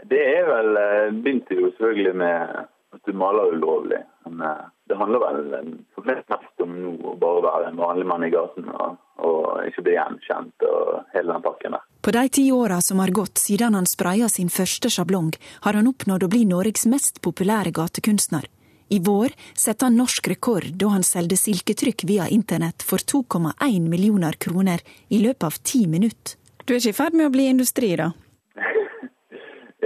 Det 0.10 0.24
er 0.24 0.50
vel 0.50 0.82
eh, 0.82 1.14
Begynte 1.14 1.60
jo 1.60 1.70
selvfølgelig 1.76 2.18
med 2.18 2.58
at 2.98 3.02
du 3.06 3.14
maler 3.14 3.54
ulovlig. 3.54 4.02
Men 4.26 4.42
eh, 4.50 4.68
det 4.90 4.98
handler 4.98 5.22
vel 5.28 5.58
eh, 5.60 5.74
for 5.94 6.10
mest 6.10 6.64
om 6.66 6.74
nå 6.74 6.96
å 7.12 7.18
bare 7.22 7.46
være 7.46 7.70
en 7.70 7.82
vanlig 7.86 8.10
mann 8.10 8.26
i 8.26 8.34
gaten 8.34 8.72
og, 8.74 8.98
og 9.24 9.68
ikke 9.68 9.84
bli 9.86 9.96
gjenkjent 9.98 10.66
og 10.68 11.14
hele 11.14 11.34
den 11.34 11.46
pakken 11.46 11.78
der. 11.78 11.86
På 12.08 12.14
de 12.16 12.24
ti 12.32 12.46
åra 12.56 12.78
som 12.82 13.02
har 13.04 13.12
gått 13.12 13.42
siden 13.42 13.76
han 13.76 13.90
spraya 13.90 14.30
sin 14.30 14.50
første 14.54 14.90
sjablong, 14.94 15.34
har 15.66 15.76
han 15.76 15.90
oppnådd 15.90 16.24
å 16.24 16.32
bli 16.32 16.46
Norges 16.48 16.86
mest 16.88 17.22
populære 17.26 17.74
gatekunstner. 17.76 18.46
I 18.90 19.02
vår 19.04 19.34
satte 19.52 19.86
han 19.86 19.98
norsk 20.00 20.30
rekord 20.32 20.70
da 20.80 20.94
han 20.94 21.04
solgte 21.04 21.36
silketrykk 21.40 22.06
via 22.08 22.28
internett 22.32 22.86
for 22.88 23.04
2,1 23.04 23.90
millioner 23.92 24.38
kroner 24.40 24.84
i 25.12 25.20
løpet 25.20 25.44
av 25.50 25.58
ti 25.60 25.84
minutter. 25.92 26.38
Du 26.64 26.74
er 26.74 26.80
ikke 26.80 26.94
i 26.94 27.00
ferd 27.02 27.18
med 27.18 27.28
å 27.28 27.34
bli 27.34 27.50
industri, 27.52 27.96
da? 28.00 28.12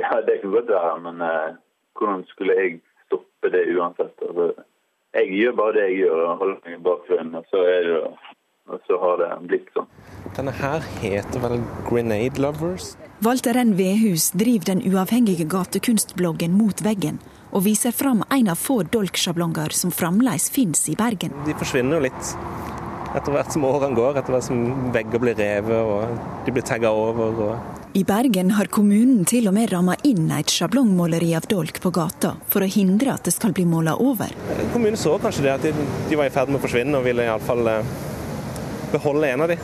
Ja, 0.02 0.22
det 0.26 0.40
kan 0.42 0.54
godt 0.54 0.70
være, 0.72 0.94
men 1.04 1.22
uh, 1.22 1.58
hvordan 1.98 2.24
skulle 2.32 2.56
jeg 2.58 2.78
stoppe 3.06 3.52
det 3.54 3.64
uansett? 3.74 4.14
Altså, 4.26 4.66
jeg 5.14 5.34
gjør 5.38 5.58
bare 5.60 5.76
det 5.78 5.84
jeg 5.90 5.98
gjør, 6.04 6.22
og 6.26 6.40
holder 6.42 6.62
meg 6.66 6.86
bak 6.86 7.12
og 7.12 7.50
så 7.52 7.64
er 7.70 7.86
det 7.88 8.00
og 8.70 8.80
så 8.88 8.98
har 9.02 9.18
det 9.22 9.30
blitt 9.50 9.70
sånn. 9.76 9.90
Denne 10.38 10.54
her 10.56 10.86
heter 11.02 11.44
vel 11.44 11.60
Grenade 11.88 12.42
Lovers? 12.42 12.94
Walter 13.22 13.58
N. 13.58 13.76
Vedhus 13.78 14.32
driver 14.38 14.72
den 14.72 14.84
uavhengige 14.88 15.46
gatekunstbloggen 15.50 16.56
Mot 16.58 16.82
veggen, 16.86 17.20
og 17.52 17.66
viser 17.68 17.94
fram 17.94 18.24
en 18.32 18.52
av 18.54 18.60
få 18.62 18.82
dolksjablonger 18.88 19.76
som 19.76 19.94
fremdeles 19.94 20.50
finnes 20.54 20.88
i 20.90 20.98
Bergen. 20.98 21.36
De 21.46 21.58
forsvinner 21.58 22.00
jo 22.00 22.06
litt 22.08 22.36
etter 23.12 23.34
hvert 23.36 23.52
som 23.52 23.66
årene 23.68 23.98
går, 23.98 24.18
etter 24.22 24.34
hvert 24.34 24.48
som 24.48 24.92
vegger 24.96 25.20
blir 25.20 25.36
revet 25.36 25.82
og 25.84 26.46
de 26.46 26.54
blir 26.56 26.66
tagga 26.66 26.94
over. 26.96 27.42
Og... 27.44 27.80
I 28.00 28.06
Bergen 28.08 28.54
har 28.56 28.72
kommunen 28.72 29.26
til 29.28 29.50
og 29.52 29.56
med 29.58 29.68
ramma 29.74 29.98
inn 30.08 30.32
et 30.32 30.54
sjablongmåleri 30.54 31.34
av 31.36 31.50
dolk 31.52 31.82
på 31.84 31.92
gata, 31.92 32.38
for 32.48 32.64
å 32.64 32.70
hindre 32.72 33.18
at 33.18 33.28
det 33.28 33.36
skal 33.36 33.52
bli 33.58 33.68
måla 33.68 33.98
over. 34.00 34.32
Kommunen 34.72 35.00
så 35.00 35.18
kanskje 35.20 35.46
det, 35.50 35.58
at 35.58 35.68
de, 35.68 35.90
de 36.08 36.20
var 36.20 36.32
i 36.32 36.34
ferd 36.34 36.54
med 36.54 36.62
å 36.62 36.64
forsvinne, 36.64 36.96
og 36.98 37.06
ville 37.10 37.28
iallfall 37.28 37.68
eh, 37.68 37.94
beholde 38.92 39.30
en 39.32 39.46
av 39.46 39.52
de. 39.54 39.58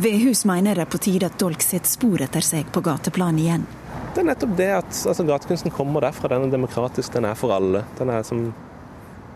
Vedhus 0.00 0.46
mener 0.48 0.78
det 0.78 0.86
er 0.86 0.90
på 0.90 0.98
tide 1.02 1.28
at 1.28 1.38
dolk 1.40 1.60
setter 1.60 1.90
spor 1.90 2.22
etter 2.24 2.44
seg 2.44 2.70
på 2.72 2.80
gateplan 2.84 3.38
igjen. 3.40 3.66
Det 4.14 4.22
er 4.22 4.26
nettopp 4.30 4.56
det 4.58 4.68
at 4.72 4.88
altså, 4.90 5.26
gatekunsten 5.28 5.74
kommer 5.74 6.02
derfra. 6.06 6.30
Den 6.32 6.48
er 6.48 6.54
demokratisk, 6.54 7.12
den 7.12 7.28
er 7.28 7.36
for 7.38 7.52
alle. 7.54 7.84
Den 7.98 8.10
er 8.10 8.24
som 8.26 8.48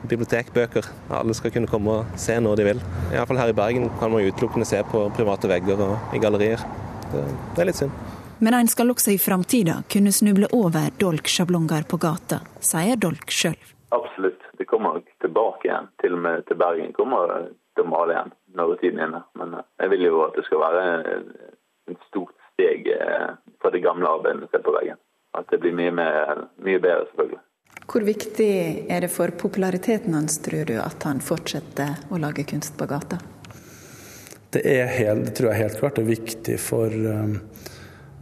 bibliotekbøker. 0.09 0.89
Alle 1.15 1.37
skal 1.37 1.53
kunne 1.55 1.71
komme 1.71 1.99
og 1.99 2.17
se 2.21 2.39
når 2.41 2.59
de 2.59 2.67
vil. 2.71 2.83
Iallfall 3.13 3.41
her 3.43 3.53
i 3.53 3.57
Bergen 3.57 3.91
kan 4.01 4.13
man 4.13 4.25
utelukkende 4.25 4.69
se 4.69 4.81
på 4.89 5.05
private 5.17 5.51
vegger 5.53 5.85
og 5.85 6.17
i 6.17 6.23
gallerier. 6.23 6.65
Det, 7.13 7.23
det 7.55 7.63
er 7.63 7.71
litt 7.71 7.81
synd. 7.83 7.95
Men 8.45 8.57
en 8.59 8.69
skal 8.69 8.91
også 8.91 9.15
i 9.15 9.21
framtida 9.21 9.83
kunne 9.93 10.13
snuble 10.13 10.49
over 10.57 10.91
dolksjablonger 11.01 11.87
på 11.89 12.01
gata, 12.03 12.41
sier 12.61 12.99
Dolk 13.01 13.31
sjøl. 13.33 13.61
Absolutt. 13.95 14.41
Det 14.59 14.67
kommer 14.71 15.05
tilbake 15.23 15.69
igjen. 15.69 15.93
Til 16.03 16.17
og 16.17 16.25
med 16.25 16.49
til 16.49 16.59
Bergen 16.59 16.91
kommer 16.97 17.31
det 17.77 17.85
å 17.85 17.89
male 17.89 18.17
igjen 18.17 18.35
når 18.55 18.77
tiden 18.81 19.01
er 19.01 19.11
inne. 19.11 19.23
Men 19.41 19.59
eh, 19.59 19.67
jeg 19.83 19.93
vil 19.95 20.07
jo 20.09 20.23
at 20.27 20.39
det 20.39 20.47
skal 20.49 20.63
være 20.63 20.85
et 21.93 22.07
stort 22.09 22.35
steg 22.53 22.89
eh, 22.95 23.35
fra 23.61 23.73
det 23.75 23.83
gamle 23.85 24.11
arbeidet 24.11 24.45
vi 24.45 24.53
ser 24.53 24.65
på 24.65 24.75
veggen. 24.77 25.01
At 25.35 25.51
det 25.51 25.61
blir 25.63 25.75
mye, 25.75 25.93
mer, 25.95 26.47
mye 26.63 26.81
bedre, 26.81 27.09
selvfølgelig. 27.11 27.43
Hvor 27.91 28.05
viktig 28.07 28.53
er 28.89 29.05
det 29.05 29.11
for 29.13 29.35
populariteten 29.37 30.15
hans, 30.15 30.39
tror 30.45 30.65
du, 30.71 30.77
at 30.81 31.05
han 31.05 31.21
fortsetter 31.21 32.07
å 32.15 32.21
lage 32.23 32.47
kunst 32.49 32.79
på 32.79 32.87
gata? 32.89 33.19
Det, 34.55 34.63
er 34.63 34.87
helt, 34.89 35.27
det 35.27 35.35
tror 35.37 35.51
jeg 35.51 35.65
helt 35.65 35.81
klart 35.83 35.99
er 35.99 36.07
viktig 36.07 36.57
for, 36.63 36.95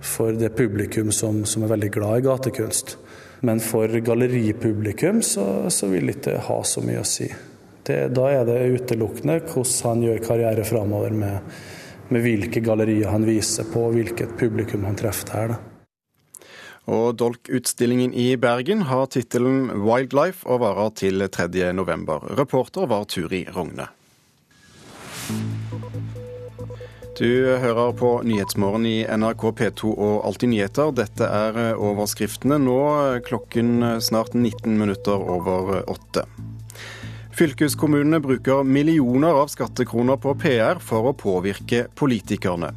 for 0.00 0.34
det 0.40 0.54
publikum 0.56 1.12
som, 1.12 1.44
som, 1.44 1.62
er 1.62 1.74
veldig 1.76 1.92
glad 1.94 2.22
i 2.22 2.26
gatekunst. 2.26 2.96
Men 3.44 3.60
for 3.60 3.92
galleripublikum 4.06 5.20
så, 5.22 5.46
så 5.70 5.92
vil 5.92 6.08
det 6.08 6.16
ikke 6.20 6.40
ha 6.48 6.58
så 6.66 6.82
mye 6.82 7.04
å 7.04 7.06
si. 7.06 7.28
Det, 7.82 7.98
da 8.14 8.28
er 8.30 8.46
det 8.46 8.60
utelukkende 8.76 9.40
hvordan 9.42 9.88
han 9.88 10.02
gjør 10.06 10.22
karriere 10.22 10.64
framover 10.66 11.14
med, 11.16 11.54
med 12.14 12.22
hvilke 12.22 12.62
gallerier 12.62 13.10
han 13.10 13.26
viser 13.26 13.66
på, 13.72 13.88
hvilket 13.94 14.36
publikum 14.38 14.86
han 14.86 14.98
treffer 14.98 15.32
der. 15.32 15.54
Da. 15.54 15.60
Og 16.90 17.14
Dolk-utstillingen 17.14 18.14
i 18.14 18.34
Bergen 18.36 18.82
har 18.90 19.06
tittelen 19.06 19.70
'Wildlife' 19.70 20.46
og 20.46 20.62
varer 20.62 20.90
til 20.98 21.28
3. 21.30 21.72
november. 21.72 22.18
Reporter 22.38 22.86
var 22.86 23.04
Turi 23.04 23.46
Rogne. 23.54 23.86
Du 27.18 27.56
hører 27.60 27.92
på 27.92 28.22
Nyhetsmorgen 28.24 28.86
i 28.86 29.04
NRK 29.04 29.42
P2 29.58 29.92
og 29.94 30.24
Alltid 30.26 30.48
nyheter. 30.48 30.90
Dette 30.96 31.28
er 31.28 31.76
overskriftene 31.76 32.58
nå 32.58 32.80
klokken 33.26 34.00
snart 34.00 34.34
19 34.34 34.78
minutter 34.78 35.20
over 35.20 35.84
åtte. 35.86 36.24
Fylkeskommunene 37.42 38.20
bruker 38.20 38.62
millioner 38.62 39.34
av 39.34 39.48
skattekroner 39.50 40.14
på 40.22 40.30
PR 40.38 40.78
for 40.78 41.08
å 41.10 41.12
påvirke 41.18 41.88
politikerne. 41.98 42.68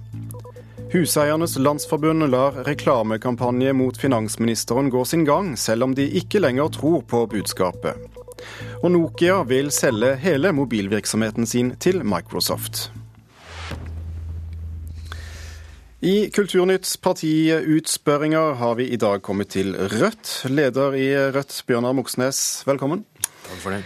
Huseiernes 0.89 1.53
Landsforbund 1.61 2.25
lar 2.31 2.55
reklamekampanje 2.65 3.75
mot 3.77 3.99
finansministeren 4.01 4.87
gå 4.89 5.03
sin 5.05 5.21
gang, 5.27 5.51
selv 5.53 5.85
om 5.85 5.91
de 5.93 6.07
ikke 6.17 6.41
lenger 6.41 6.71
tror 6.73 7.03
på 7.05 7.19
budskapet. 7.29 7.99
Og 8.79 8.89
Nokia 8.95 9.35
vil 9.45 9.69
selge 9.69 10.15
hele 10.23 10.49
mobilvirksomheten 10.57 11.45
sin 11.45 11.69
til 11.77 12.01
Microsoft. 12.01 12.87
I 16.01 16.31
Kulturnytts 16.33 16.95
partiutspørringer 17.05 18.57
har 18.63 18.73
vi 18.81 18.89
i 18.89 18.97
dag 18.97 19.21
kommet 19.21 19.53
til 19.53 19.77
Rødt. 19.77 20.33
Leder 20.49 20.97
i 20.97 21.05
Rødt, 21.37 21.59
Bjørnar 21.69 21.93
Moxnes, 22.01 22.41
velkommen. 22.65 23.05
Takk 23.45 23.61
for 23.61 23.77
det. 23.77 23.83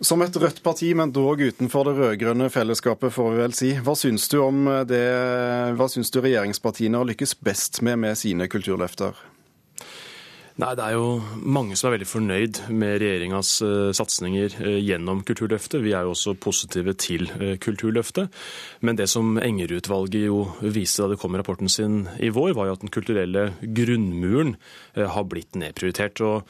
Som 0.00 0.22
et 0.24 0.36
rødt 0.36 0.62
parti, 0.64 0.94
men 0.96 1.12
dog 1.12 1.42
utenfor 1.44 1.84
det 1.84 1.92
rød-grønne 1.98 2.46
fellesskapet, 2.48 3.12
får 3.12 3.34
vi 3.34 3.42
vel 3.42 3.56
si. 3.56 3.74
Hva 3.84 3.92
syns 3.98 4.30
du 4.32 4.38
om 4.40 4.62
det, 4.88 5.02
hva 5.76 5.90
syns 5.92 6.08
du 6.14 6.22
regjeringspartiene 6.24 6.96
har 7.02 7.10
lykkes 7.10 7.36
best 7.44 7.82
med 7.84 8.00
med 8.00 8.16
sine 8.16 8.48
kulturløfter? 8.48 9.18
Nei, 10.60 10.74
Det 10.76 10.84
er 10.84 10.96
jo 10.98 11.20
mange 11.40 11.76
som 11.78 11.88
er 11.88 11.94
veldig 11.94 12.08
fornøyd 12.08 12.58
med 12.68 12.98
regjeringas 13.00 13.52
uh, 13.64 13.92
satsinger 13.96 14.56
uh, 14.60 14.76
gjennom 14.82 15.22
Kulturløftet. 15.24 15.80
Vi 15.80 15.94
er 15.96 16.04
jo 16.04 16.12
også 16.12 16.34
positive 16.36 16.92
til 17.00 17.30
uh, 17.40 17.54
Kulturløftet. 17.62 18.28
Men 18.84 18.98
det 18.98 19.08
som 19.08 19.38
Enger-utvalget 19.40 20.26
jo 20.26 20.42
viste 20.60 21.04
da 21.04 21.14
det 21.14 21.20
kom 21.22 21.38
rapporten 21.38 21.70
sin 21.72 22.02
i 22.20 22.32
vår, 22.34 22.52
var 22.58 22.68
jo 22.68 22.76
at 22.76 22.84
den 22.84 22.92
kulturelle 22.92 23.46
grunnmuren 23.62 24.56
har 24.96 25.24
blitt 25.30 25.56
nedprioritert. 25.56 26.20
og 26.20 26.44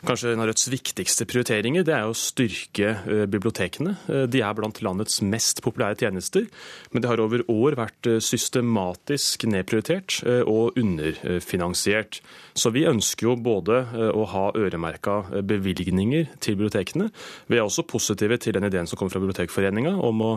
Kanskje 0.00 0.30
en 0.32 0.40
av 0.40 0.48
Rødts 0.48 0.64
viktigste 0.72 1.26
prioriteringer 1.28 1.84
det 1.84 1.92
er 1.92 2.08
å 2.08 2.16
styrke 2.16 2.92
eh, 3.04 3.24
bibliotekene. 3.28 3.92
Eh, 4.08 4.22
de 4.32 4.40
er 4.40 4.54
blant 4.56 4.78
landets 4.80 5.18
mest 5.20 5.60
populære 5.60 5.98
tjenester, 6.00 6.46
men 6.90 7.04
det 7.04 7.10
har 7.10 7.20
over 7.20 7.42
år 7.52 7.76
vært 7.76 8.08
eh, 8.08 8.20
systematisk 8.24 9.44
nedprioritert 9.50 10.22
og 10.48 10.78
underfinansiert. 10.80 12.20
Så 12.56 12.72
vi 12.72 12.86
ønsker 12.88 13.28
jo 13.28 13.34
både 13.40 13.76
å 14.16 14.24
ha 14.32 14.42
øremerka 14.58 15.42
bevilgninger 15.46 16.30
til 16.42 16.56
bibliotekene. 16.56 17.08
Vi 17.50 17.58
er 17.58 17.64
også 17.64 17.84
positive 17.88 18.38
til 18.40 18.56
den 18.56 18.66
ideen 18.66 18.88
som 18.88 18.98
kommer 18.98 19.14
fra 19.14 19.22
Bibliotekforeninga 19.22 19.92
om 20.06 20.24
å 20.24 20.30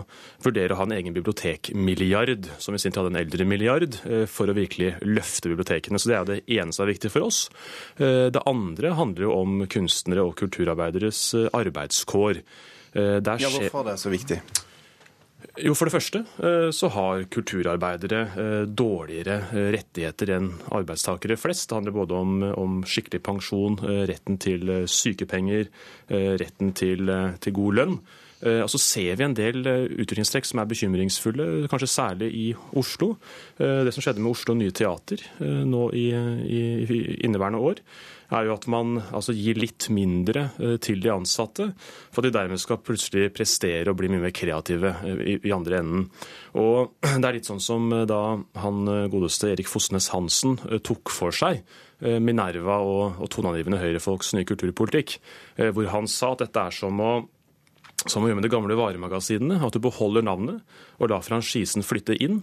vurdere 0.46 0.76
å 0.76 0.80
ha 0.80 0.88
en 0.88 0.96
egen 0.96 1.16
bibliotekmilliard, 1.16 2.48
som 2.62 2.76
i 2.76 2.82
sin 2.82 2.94
tid 2.94 3.02
hadde 3.02 3.14
en 3.16 3.22
eldremilliard, 3.24 3.98
for 4.32 4.50
å 4.50 4.56
virkelig 4.58 4.94
løfte 5.08 5.52
bibliotekene. 5.52 6.00
Så 6.00 6.12
det 6.12 6.18
er 6.20 6.30
det 6.30 6.40
eneste 6.46 6.80
som 6.80 6.86
er 6.86 6.94
viktig 6.94 7.12
for 7.14 7.28
oss. 7.28 7.42
Det 7.98 8.46
andre 8.50 8.94
handler 8.98 9.28
jo 9.28 9.36
om 9.42 9.53
kunstnere 9.72 10.26
og 10.26 10.36
kulturarbeideres 10.40 11.24
eh, 11.38 11.50
arbeidskår. 11.56 12.44
Eh, 12.94 13.18
ja, 13.20 13.50
hvorfor 13.50 13.84
er 13.84 13.92
det 13.92 14.00
så 14.02 14.14
viktig? 14.14 14.40
Jo, 15.60 15.76
For 15.78 15.86
det 15.86 15.94
første 15.94 16.24
eh, 16.42 16.70
så 16.74 16.90
har 16.96 17.28
kulturarbeidere 17.34 18.66
dårligere 18.66 19.70
rettigheter 19.76 20.34
enn 20.38 20.50
arbeidstakere 20.74 21.38
flest. 21.38 21.68
Det 21.70 21.78
handler 21.78 21.98
både 22.00 22.18
om, 22.18 22.42
om 22.58 22.82
skikkelig 22.88 23.22
pensjon, 23.26 23.78
retten 24.10 24.40
til 24.42 24.74
sykepenger, 24.90 25.70
retten 26.10 26.74
til, 26.78 27.12
til 27.44 27.58
god 27.60 27.82
lønn. 27.82 27.98
Og 28.44 28.68
så 28.68 28.80
ser 28.82 29.16
vi 29.16 29.24
en 29.24 29.36
del 29.38 29.62
utviklingstrekk 29.64 30.50
som 30.50 30.60
er 30.60 30.68
bekymringsfulle, 30.68 31.46
kanskje 31.72 31.88
særlig 31.88 32.28
i 32.36 32.48
Oslo. 32.76 33.14
Det 33.56 33.94
som 33.96 34.04
skjedde 34.04 34.20
med 34.20 34.34
Oslo 34.34 34.56
Nye 34.60 34.74
Teater 34.76 35.24
nå 35.40 35.86
i, 35.96 36.10
i, 36.12 36.60
i 36.84 36.98
inneværende 37.24 37.62
år, 37.64 37.80
er 38.34 38.48
jo 38.48 38.56
at 38.56 38.66
man 38.72 38.98
altså, 39.14 39.36
gir 39.36 39.60
litt 39.60 39.88
mindre 39.94 40.48
eh, 40.58 40.76
til 40.84 41.02
de 41.04 41.12
ansatte, 41.14 41.70
for 42.14 42.22
at 42.22 42.30
de 42.30 42.36
dermed 42.38 42.62
skal 42.62 42.82
plutselig 42.84 43.30
prestere 43.36 43.92
og 43.92 44.00
bli 44.00 44.10
mye 44.12 44.26
mer 44.26 44.36
kreative 44.36 44.94
eh, 45.04 45.24
i, 45.34 45.38
i 45.50 45.54
andre 45.56 45.82
enden. 45.82 46.08
Og 46.60 46.96
Det 47.24 47.30
er 47.30 47.38
litt 47.38 47.50
sånn 47.50 47.64
som 47.64 47.92
eh, 47.94 48.08
da 48.10 48.22
han 48.64 48.84
godeste 49.14 49.54
Erik 49.54 49.70
Fosnes 49.72 50.10
Hansen 50.14 50.58
tok 50.84 51.12
for 51.14 51.36
seg 51.36 51.64
Minerva 52.04 52.82
og, 52.84 53.22
og 53.24 53.30
toneangivende 53.32 53.78
høyrefolks 53.80 54.34
nye 54.36 54.48
kulturpolitikk, 54.48 55.14
hvor 55.72 55.86
han 55.94 56.10
sa 56.12 56.34
at 56.34 56.42
dette 56.44 56.66
er 56.68 56.76
som 56.76 57.00
å 57.00 57.14
som 58.04 58.26
å 58.26 58.28
gjøre 58.28 58.42
med 58.42 58.44
de 58.44 58.52
gamle 58.52 58.76
varemagasinene, 58.76 59.62
at 59.64 59.72
du 59.72 59.80
beholder 59.80 60.26
navnet 60.26 60.82
og 60.98 61.14
lar 61.14 61.24
franchisen 61.24 61.86
flytte 61.86 62.18
inn 62.20 62.42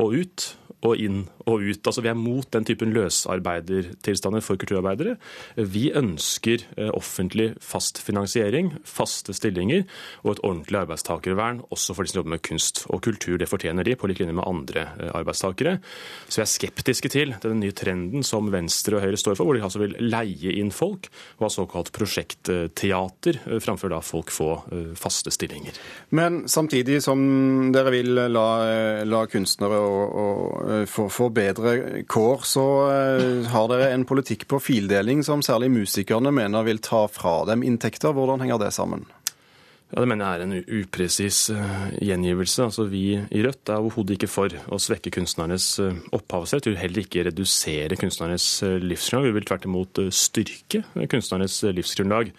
og 0.00 0.16
ut 0.16 0.52
og 0.82 0.98
inn 0.98 1.22
og 1.46 1.62
ut. 1.62 1.80
Altså 1.86 2.02
Vi 2.02 2.10
er 2.10 2.18
mot 2.18 2.46
den 2.54 2.66
typen 2.66 2.92
løsarbeidertilstander 2.94 4.42
for 4.44 4.58
kulturarbeidere. 4.60 5.16
Vi 5.56 5.88
ønsker 5.94 6.64
eh, 6.76 6.90
offentlig 6.94 7.52
fast 7.62 8.00
finansiering, 8.02 8.72
faste 8.86 9.34
stillinger 9.36 9.84
og 10.22 10.34
et 10.34 10.42
ordentlig 10.42 10.82
arbeidstakervern 10.82 11.62
også 11.74 11.96
for 11.96 12.06
de 12.06 12.12
som 12.12 12.20
jobber 12.20 12.36
med 12.36 12.44
kunst 12.46 12.84
og 12.88 13.02
kultur. 13.06 13.38
Det 13.38 13.50
fortjener 13.50 13.86
de, 13.86 13.96
på 13.98 14.10
lik 14.10 14.22
linje 14.22 14.36
med 14.38 14.46
andre 14.46 14.86
eh, 14.98 15.12
arbeidstakere. 15.14 15.76
Så 16.26 16.40
vi 16.40 16.46
er 16.46 16.52
skeptiske 16.52 17.12
til 17.14 17.34
den 17.42 17.62
nye 17.62 17.76
trenden 17.76 18.26
som 18.26 18.50
Venstre 18.54 18.98
og 18.98 19.06
Høyre 19.06 19.20
står 19.20 19.38
for, 19.38 19.46
hvor 19.46 19.58
de 19.58 19.64
altså 19.66 19.82
vil 19.84 19.96
leie 20.02 20.56
inn 20.58 20.74
folk 20.74 21.10
og 21.38 21.46
ha 21.46 21.52
såkalt 21.52 21.92
prosjektteater, 21.94 23.40
eh, 23.46 23.62
framfor 23.62 23.94
da 23.94 24.02
folk 24.02 24.30
få 24.34 24.50
faste 24.98 25.30
stillinger. 25.32 25.76
Men 26.16 26.42
samtidig 26.50 26.98
som 27.04 27.20
dere 27.74 27.92
vil 27.94 28.18
la, 28.34 28.46
la 29.06 29.22
kunstnere 29.30 29.78
og, 29.82 30.16
og 30.22 30.42
Eh, 30.72 30.84
for, 30.90 31.10
for 31.12 31.32
bedre 31.34 32.02
kår, 32.10 32.44
så 32.48 32.66
eh, 32.90 33.48
har 33.52 33.70
dere 33.70 33.90
en 33.94 34.06
politikk 34.08 34.46
på 34.50 34.60
fildeling 34.62 35.24
som 35.26 35.42
særlig 35.44 35.72
musikerne 35.74 36.32
mener 36.34 36.66
vil 36.66 36.82
ta 36.82 37.04
fra 37.10 37.42
dem 37.50 37.64
inntekter. 37.66 38.14
Hvordan 38.16 38.44
henger 38.44 38.62
det 38.62 38.72
sammen? 38.76 39.06
Ja, 39.92 40.00
Det 40.00 40.08
mener 40.08 40.24
jeg 40.24 40.40
er 40.40 40.42
en 40.46 40.80
upresis 40.80 41.50
uh, 41.52 41.90
gjengivelse. 42.00 42.64
Altså, 42.64 42.86
Vi 42.88 43.18
i 43.20 43.42
Rødt 43.44 43.68
er 43.68 43.76
overhodet 43.82 44.16
ikke 44.16 44.30
for 44.32 44.54
å 44.72 44.78
svekke 44.80 45.12
kunstnernes 45.12 45.66
opphavsrett. 46.16 46.64
Vi 46.64 46.72
vil 46.72 46.80
heller 46.80 47.04
ikke 47.04 47.26
redusere 47.28 47.98
kunstnernes 48.00 48.46
livsgrunnlag. 48.80 49.28
Vi 49.28 49.36
vil 49.36 49.48
tvert 49.50 49.68
imot 49.68 50.00
styrke 50.16 50.80
kunstnernes 51.12 51.58
livsgrunnlag. 51.76 52.32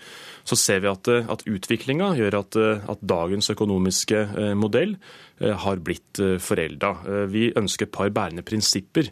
Så 0.44 0.58
ser 0.60 0.82
vi 0.84 0.92
at, 0.92 1.08
at 1.08 1.46
utviklinga 1.48 2.14
gjør 2.20 2.40
at, 2.42 2.58
at, 2.92 3.04
dagens 3.08 3.48
økonomiske 3.54 4.26
modell 4.60 4.98
har 5.40 5.80
blitt 5.84 6.20
forelda. 6.44 6.92
Vi 7.32 7.46
ønsker 7.56 7.88
et 7.88 7.94
par 7.96 8.12
bærende 8.16 8.44
prinsipper 8.44 9.08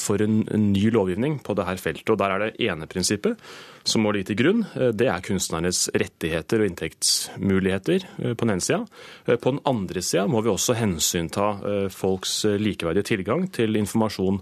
for 0.00 0.24
en, 0.24 0.40
ny 0.72 0.86
lovgivning 0.92 1.36
på 1.44 1.56
dette 1.58 1.76
feltet. 1.84 2.08
og 2.08 2.18
Der 2.20 2.32
er 2.32 2.44
det 2.46 2.64
ene 2.64 2.88
prinsippet 2.88 3.36
som 3.84 4.04
må 4.04 4.12
ligge 4.12 4.30
til 4.30 4.40
grunn, 4.40 4.60
eh, 4.76 4.92
det 4.92 5.08
er 5.08 5.24
kunstnernes 5.24 5.86
rettigheter 5.94 6.60
og 6.60 6.68
inntektsmuligheter 6.68 8.04
eh, 8.04 8.34
på 8.34 8.44
den 8.44 8.54
ene 8.56 8.64
sida. 8.64 8.84
Eh, 9.26 9.38
på 9.40 9.54
den 9.54 9.62
andre 9.68 10.02
sida 10.04 10.26
må 10.28 10.42
vi 10.44 10.52
også 10.52 10.76
hensynta 10.76 11.50
folks 11.90 12.44
likeverdige 12.44 13.08
tilgang 13.10 13.46
til 13.52 13.76
informasjon, 13.78 14.40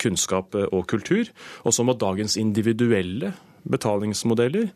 kunnskap 0.00 0.54
og 0.54 0.86
kultur. 0.88 1.28
Og 1.64 1.74
så 1.74 1.84
må 1.84 1.96
dagens 1.98 2.36
individuelle 2.40 3.32
betalingsmodeller 3.72 4.70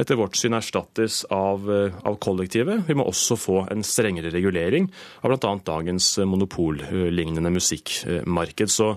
etter 0.00 0.18
vårt 0.20 0.36
syn 0.36 0.56
erstattes 0.58 1.22
av, 1.32 1.64
av 2.04 2.18
kollektivet. 2.20 2.84
Vi 2.88 2.96
må 2.98 3.06
også 3.08 3.38
få 3.40 3.62
en 3.72 3.84
strengere 3.86 4.28
regulering 4.34 4.90
av 5.24 5.32
bl.a. 5.32 5.54
dagens 5.64 6.10
monopollignende 6.28 7.52
musikkmarked. 7.54 8.72
Så 8.72 8.90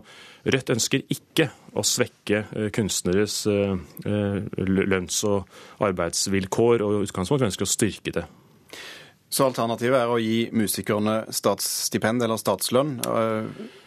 Rødt 0.48 0.72
ønsker 0.72 1.04
ikke 1.12 1.50
å 1.76 1.84
svekke 1.84 2.44
eh, 2.56 2.70
kunstneres 2.76 3.42
eh, 3.52 3.76
eh, 4.08 4.38
lønns- 4.64 5.24
og 5.28 5.84
arbeidsvilkår, 5.84 6.84
og 6.86 7.08
utgangspunkt 7.08 7.48
ønsker 7.50 7.68
å 7.68 7.74
styrke 7.74 8.14
det. 8.16 8.26
Så 9.30 9.46
alternativet 9.46 10.00
er 10.00 10.10
å 10.10 10.18
gi 10.22 10.48
musikerne 10.58 11.22
statsstipend 11.34 12.26
eller 12.26 12.40
statslønn? 12.42 12.96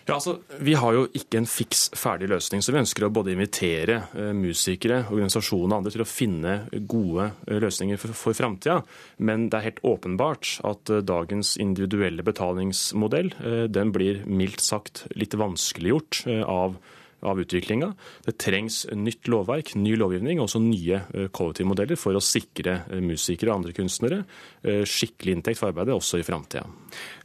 Ja, 0.06 0.16
altså, 0.16 0.36
Vi 0.58 0.74
har 0.78 0.94
jo 0.94 1.02
ikke 1.18 1.40
en 1.40 1.48
fiks 1.50 1.88
ferdig 1.98 2.28
løsning, 2.30 2.62
så 2.62 2.74
vi 2.74 2.80
ønsker 2.80 3.06
å 3.06 3.10
både 3.14 3.34
invitere 3.34 4.00
musikere, 4.38 5.02
organisasjoner 5.10 5.72
og 5.72 5.76
andre 5.80 5.94
til 5.94 6.04
å 6.04 6.08
finne 6.08 6.54
gode 6.90 7.32
løsninger 7.50 7.98
for, 7.98 8.14
for 8.18 8.38
framtida. 8.38 8.80
Men 9.18 9.48
det 9.50 9.58
er 9.58 9.68
helt 9.68 9.84
åpenbart 9.86 10.56
at 10.68 10.94
dagens 11.06 11.56
individuelle 11.62 12.22
betalingsmodell 12.26 13.34
den 13.70 13.94
blir 13.94 14.22
mildt 14.26 14.62
sagt 14.62 15.06
litt 15.18 15.34
vanskeliggjort 15.38 16.24
av 16.46 16.78
av 17.22 17.40
utviklinga. 17.40 17.92
Det 18.26 18.36
trengs 18.40 18.82
nytt 18.92 19.28
lovverk, 19.30 19.74
ny 19.78 19.94
lovgivning 19.98 20.40
og 20.40 20.48
også 20.48 20.62
nye 20.62 21.00
eh, 21.14 21.28
kollektivmodeller 21.34 21.98
for 22.00 22.18
å 22.18 22.22
sikre 22.24 22.80
eh, 22.90 23.02
musikere 23.04 23.52
og 23.52 23.60
andre 23.60 23.74
kunstnere 23.76 24.22
eh, 24.22 24.82
skikkelig 24.88 25.38
inntekt 25.38 25.60
for 25.60 25.70
arbeidet 25.70 25.96
også 25.96 26.20
i 26.20 26.26
framtida. 26.26 26.66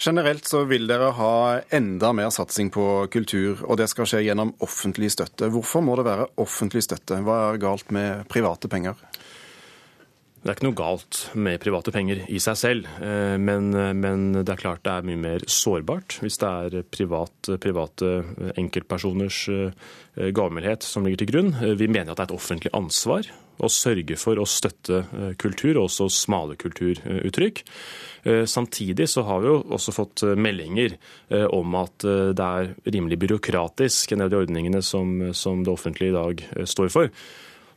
Generelt 0.02 0.48
så 0.48 0.64
vil 0.70 0.88
dere 0.90 1.12
ha 1.18 1.34
enda 1.74 2.14
mer 2.16 2.32
satsing 2.34 2.72
på 2.74 2.88
kultur, 3.14 3.64
og 3.66 3.80
det 3.82 3.90
skal 3.92 4.10
skje 4.10 4.26
gjennom 4.28 4.54
offentlig 4.66 5.12
støtte. 5.16 5.52
Hvorfor 5.54 5.86
må 5.86 5.98
det 6.00 6.08
være 6.08 6.30
offentlig 6.44 6.86
støtte? 6.86 7.22
Hva 7.26 7.40
er 7.52 7.62
galt 7.64 7.92
med 7.96 8.28
private 8.32 8.70
penger? 8.72 9.02
Det 10.48 10.54
er 10.54 10.60
ikke 10.62 10.68
noe 10.70 10.80
galt 10.80 11.18
med 11.36 11.60
private 11.60 11.92
penger 11.92 12.22
i 12.32 12.40
seg 12.40 12.56
selv, 12.56 12.86
eh, 13.04 13.34
men, 13.36 13.66
men 14.00 14.22
det 14.38 14.54
er 14.54 14.60
klart 14.62 14.80
det 14.86 14.94
er 14.94 15.08
mye 15.10 15.20
mer 15.20 15.44
sårbart 15.44 16.22
hvis 16.24 16.40
det 16.40 16.48
er 16.48 16.86
privat, 16.88 17.50
private 17.60 18.12
enkeltpersoners 18.56 19.42
eh, 19.52 20.30
gavmildhet 20.32 20.88
som 20.88 21.04
ligger 21.04 21.20
til 21.20 21.30
grunn. 21.34 21.50
Vi 21.52 21.90
mener 21.92 22.14
at 22.14 22.22
det 22.22 22.24
er 22.24 22.30
et 22.30 22.38
offentlig 22.38 22.72
ansvar 22.80 23.28
å 23.60 23.68
sørge 23.74 24.16
for 24.22 24.40
å 24.40 24.46
støtte 24.48 25.02
eh, 25.04 25.34
kultur, 25.36 25.74
og 25.74 25.90
også 25.90 26.08
smale 26.16 26.56
kulturuttrykk. 26.62 27.60
Samtidig 28.48 29.06
så 29.12 29.22
har 29.28 29.44
vi 29.44 29.48
jo 29.48 29.58
også 29.76 29.94
fått 29.96 30.24
meldinger 30.36 30.98
om 31.56 31.78
at 31.80 32.04
det 32.36 32.44
er 32.44 32.74
rimelig 32.92 33.20
byråkratisk, 33.22 34.12
en 34.12 34.20
del 34.20 34.28
av 34.28 34.34
de 34.34 34.40
ordningene 34.42 34.82
som, 34.84 35.14
som 35.38 35.62
det 35.64 35.72
offentlige 35.72 36.12
i 36.12 36.18
dag 36.18 36.44
står 36.68 36.92
for. 36.92 37.14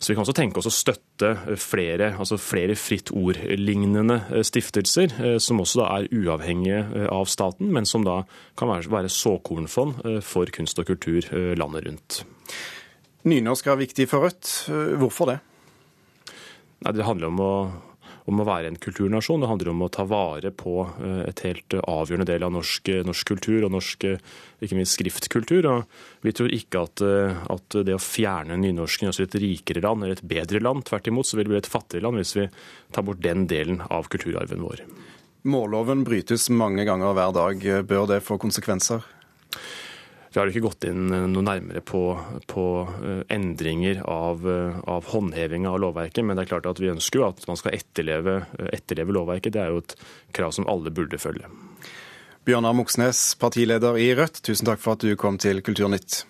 Så 0.00 0.12
vi 0.12 0.16
kan 0.16 0.24
også 0.24 0.32
tenke 0.32 0.56
oss 0.56 0.68
å 0.70 0.72
støtte 0.72 1.34
flere, 1.60 2.14
altså 2.16 2.38
flere 2.40 2.72
Fritt 2.78 3.10
Ord-lignende 3.12 4.16
eh, 4.30 4.44
stiftelser, 4.48 5.12
eh, 5.20 5.36
som 5.44 5.60
også 5.60 5.82
da 5.82 5.88
er 5.98 6.08
uavhengige 6.16 6.78
eh, 7.02 7.08
av 7.12 7.28
staten, 7.28 7.68
men 7.68 7.84
som 7.88 8.06
da 8.06 8.22
kan 8.56 8.72
være 8.72 9.12
såkornfond 9.12 10.00
for 10.24 10.48
kunst 10.56 10.80
og 10.80 10.88
kultur 10.88 11.28
landet 11.58 11.84
rundt. 11.84 12.22
Nynorsk 13.28 13.68
er 13.68 13.80
viktig 13.82 14.08
for 14.08 14.24
Rødt. 14.24 14.48
Hvorfor 14.96 15.28
det? 15.28 15.38
Nei, 16.80 16.94
det 16.96 17.04
handler 17.04 17.28
om 17.28 17.44
å 17.44 17.52
om 18.30 18.42
å 18.42 18.46
være 18.46 18.70
en 18.70 18.78
kulturnasjon. 18.80 19.42
Det 19.42 19.50
handler 19.50 19.72
om 19.72 19.84
å 19.84 19.90
ta 19.92 20.06
vare 20.08 20.52
på 20.54 20.74
eh, 20.86 21.22
et 21.28 21.42
helt 21.46 21.76
avgjørende 21.80 22.28
del 22.30 22.46
av 22.46 22.54
norsk, 22.54 22.92
norsk 23.06 23.32
kultur 23.34 23.66
og 23.66 23.74
norsk 23.74 24.06
ikke 24.06 24.78
minst 24.78 24.96
skriftkultur. 24.98 25.68
Og 25.70 26.26
vi 26.26 26.34
tror 26.36 26.54
ikke 26.54 26.84
at, 26.86 27.04
eh, 27.04 27.44
at 27.54 27.78
det 27.86 27.96
å 27.96 28.02
fjerne 28.02 28.58
nynorsken 28.62 29.08
gjør 29.08 29.16
oss 29.16 29.22
et 29.26 29.38
rikere 29.42 29.84
land 29.84 30.06
eller 30.06 30.18
et 30.18 30.26
bedre 30.34 30.62
land. 30.62 30.86
Tvert 30.88 31.10
imot 31.10 31.28
så 31.28 31.38
vil 31.38 31.48
det 31.48 31.54
bli 31.54 31.62
et 31.62 31.70
fattigere 31.70 32.08
land 32.08 32.20
hvis 32.22 32.36
vi 32.38 32.48
tar 32.94 33.06
bort 33.06 33.22
den 33.24 33.46
delen 33.50 33.82
av 33.90 34.10
kulturarven 34.12 34.64
vår. 34.64 34.84
Målloven 35.50 36.04
brytes 36.04 36.50
mange 36.52 36.84
ganger 36.88 37.16
hver 37.16 37.32
dag. 37.36 37.70
Bør 37.88 38.10
det 38.10 38.22
få 38.26 38.36
konsekvenser? 38.40 39.06
Vi 40.30 40.38
har 40.38 40.46
ikke 40.46 40.62
gått 40.62 40.86
inn 40.86 41.08
noe 41.10 41.42
nærmere 41.42 41.82
på, 41.82 42.04
på 42.46 42.64
endringer 43.34 44.04
av, 44.06 44.46
av 44.86 45.08
håndheving 45.10 45.66
av 45.66 45.80
lovverket, 45.82 46.22
men 46.22 46.38
det 46.38 46.44
er 46.44 46.52
klart 46.52 46.68
at 46.70 46.78
vi 46.78 46.92
ønsker 46.92 47.18
jo 47.18 47.26
at 47.32 47.42
man 47.50 47.58
skal 47.58 47.74
etterleve, 47.74 48.36
etterleve 48.70 49.16
lovverket. 49.16 49.56
Det 49.56 49.64
er 49.64 49.74
jo 49.74 49.82
et 49.82 49.96
krav 50.36 50.54
som 50.54 50.70
alle 50.70 50.94
burde 50.94 51.18
følge. 51.18 51.50
Bjørnar 52.46 52.78
Moxnes, 52.78 53.34
partileder 53.42 53.98
i 53.98 54.12
Rødt, 54.16 54.38
tusen 54.46 54.70
takk 54.70 54.80
for 54.80 54.94
at 54.94 55.02
du 55.02 55.18
kom 55.18 55.36
til 55.42 55.64
Kulturnytt. 55.66 56.22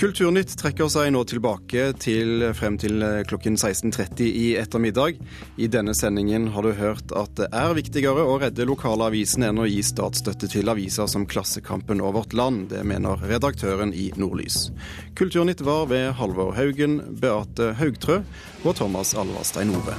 Kulturnytt 0.00 0.54
trekker 0.56 0.88
seg 0.88 1.10
nå 1.12 1.20
tilbake 1.28 1.90
til 2.00 2.46
frem 2.56 2.78
til 2.80 3.02
klokken 3.28 3.58
16.30 3.60 4.22
i 4.24 4.46
ettermiddag. 4.56 5.18
I 5.60 5.68
denne 5.68 5.92
sendingen 5.94 6.48
har 6.54 6.64
du 6.64 6.72
hørt 6.78 7.12
at 7.12 7.34
det 7.36 7.50
er 7.52 7.74
viktigere 7.76 8.24
å 8.24 8.38
redde 8.40 8.64
lokale 8.68 9.10
avisene 9.10 9.50
enn 9.52 9.60
å 9.60 9.68
gi 9.68 9.82
statsstøtte 9.84 10.48
til 10.54 10.72
aviser 10.72 11.10
som 11.12 11.26
Klassekampen 11.28 12.00
og 12.00 12.16
Vårt 12.16 12.32
Land. 12.32 12.70
Det 12.72 12.80
mener 12.88 13.20
redaktøren 13.20 13.92
i 13.92 14.08
Nordlys. 14.16 14.70
Kulturnytt 15.18 15.60
var 15.66 15.84
ved 15.92 16.14
Halvor 16.16 16.56
Haugen, 16.56 17.02
Beate 17.20 17.74
Haugtrø 17.76 18.22
og 18.64 18.74
Thomas 18.80 19.12
Alvarstein 19.12 19.76
Ove. 19.76 19.98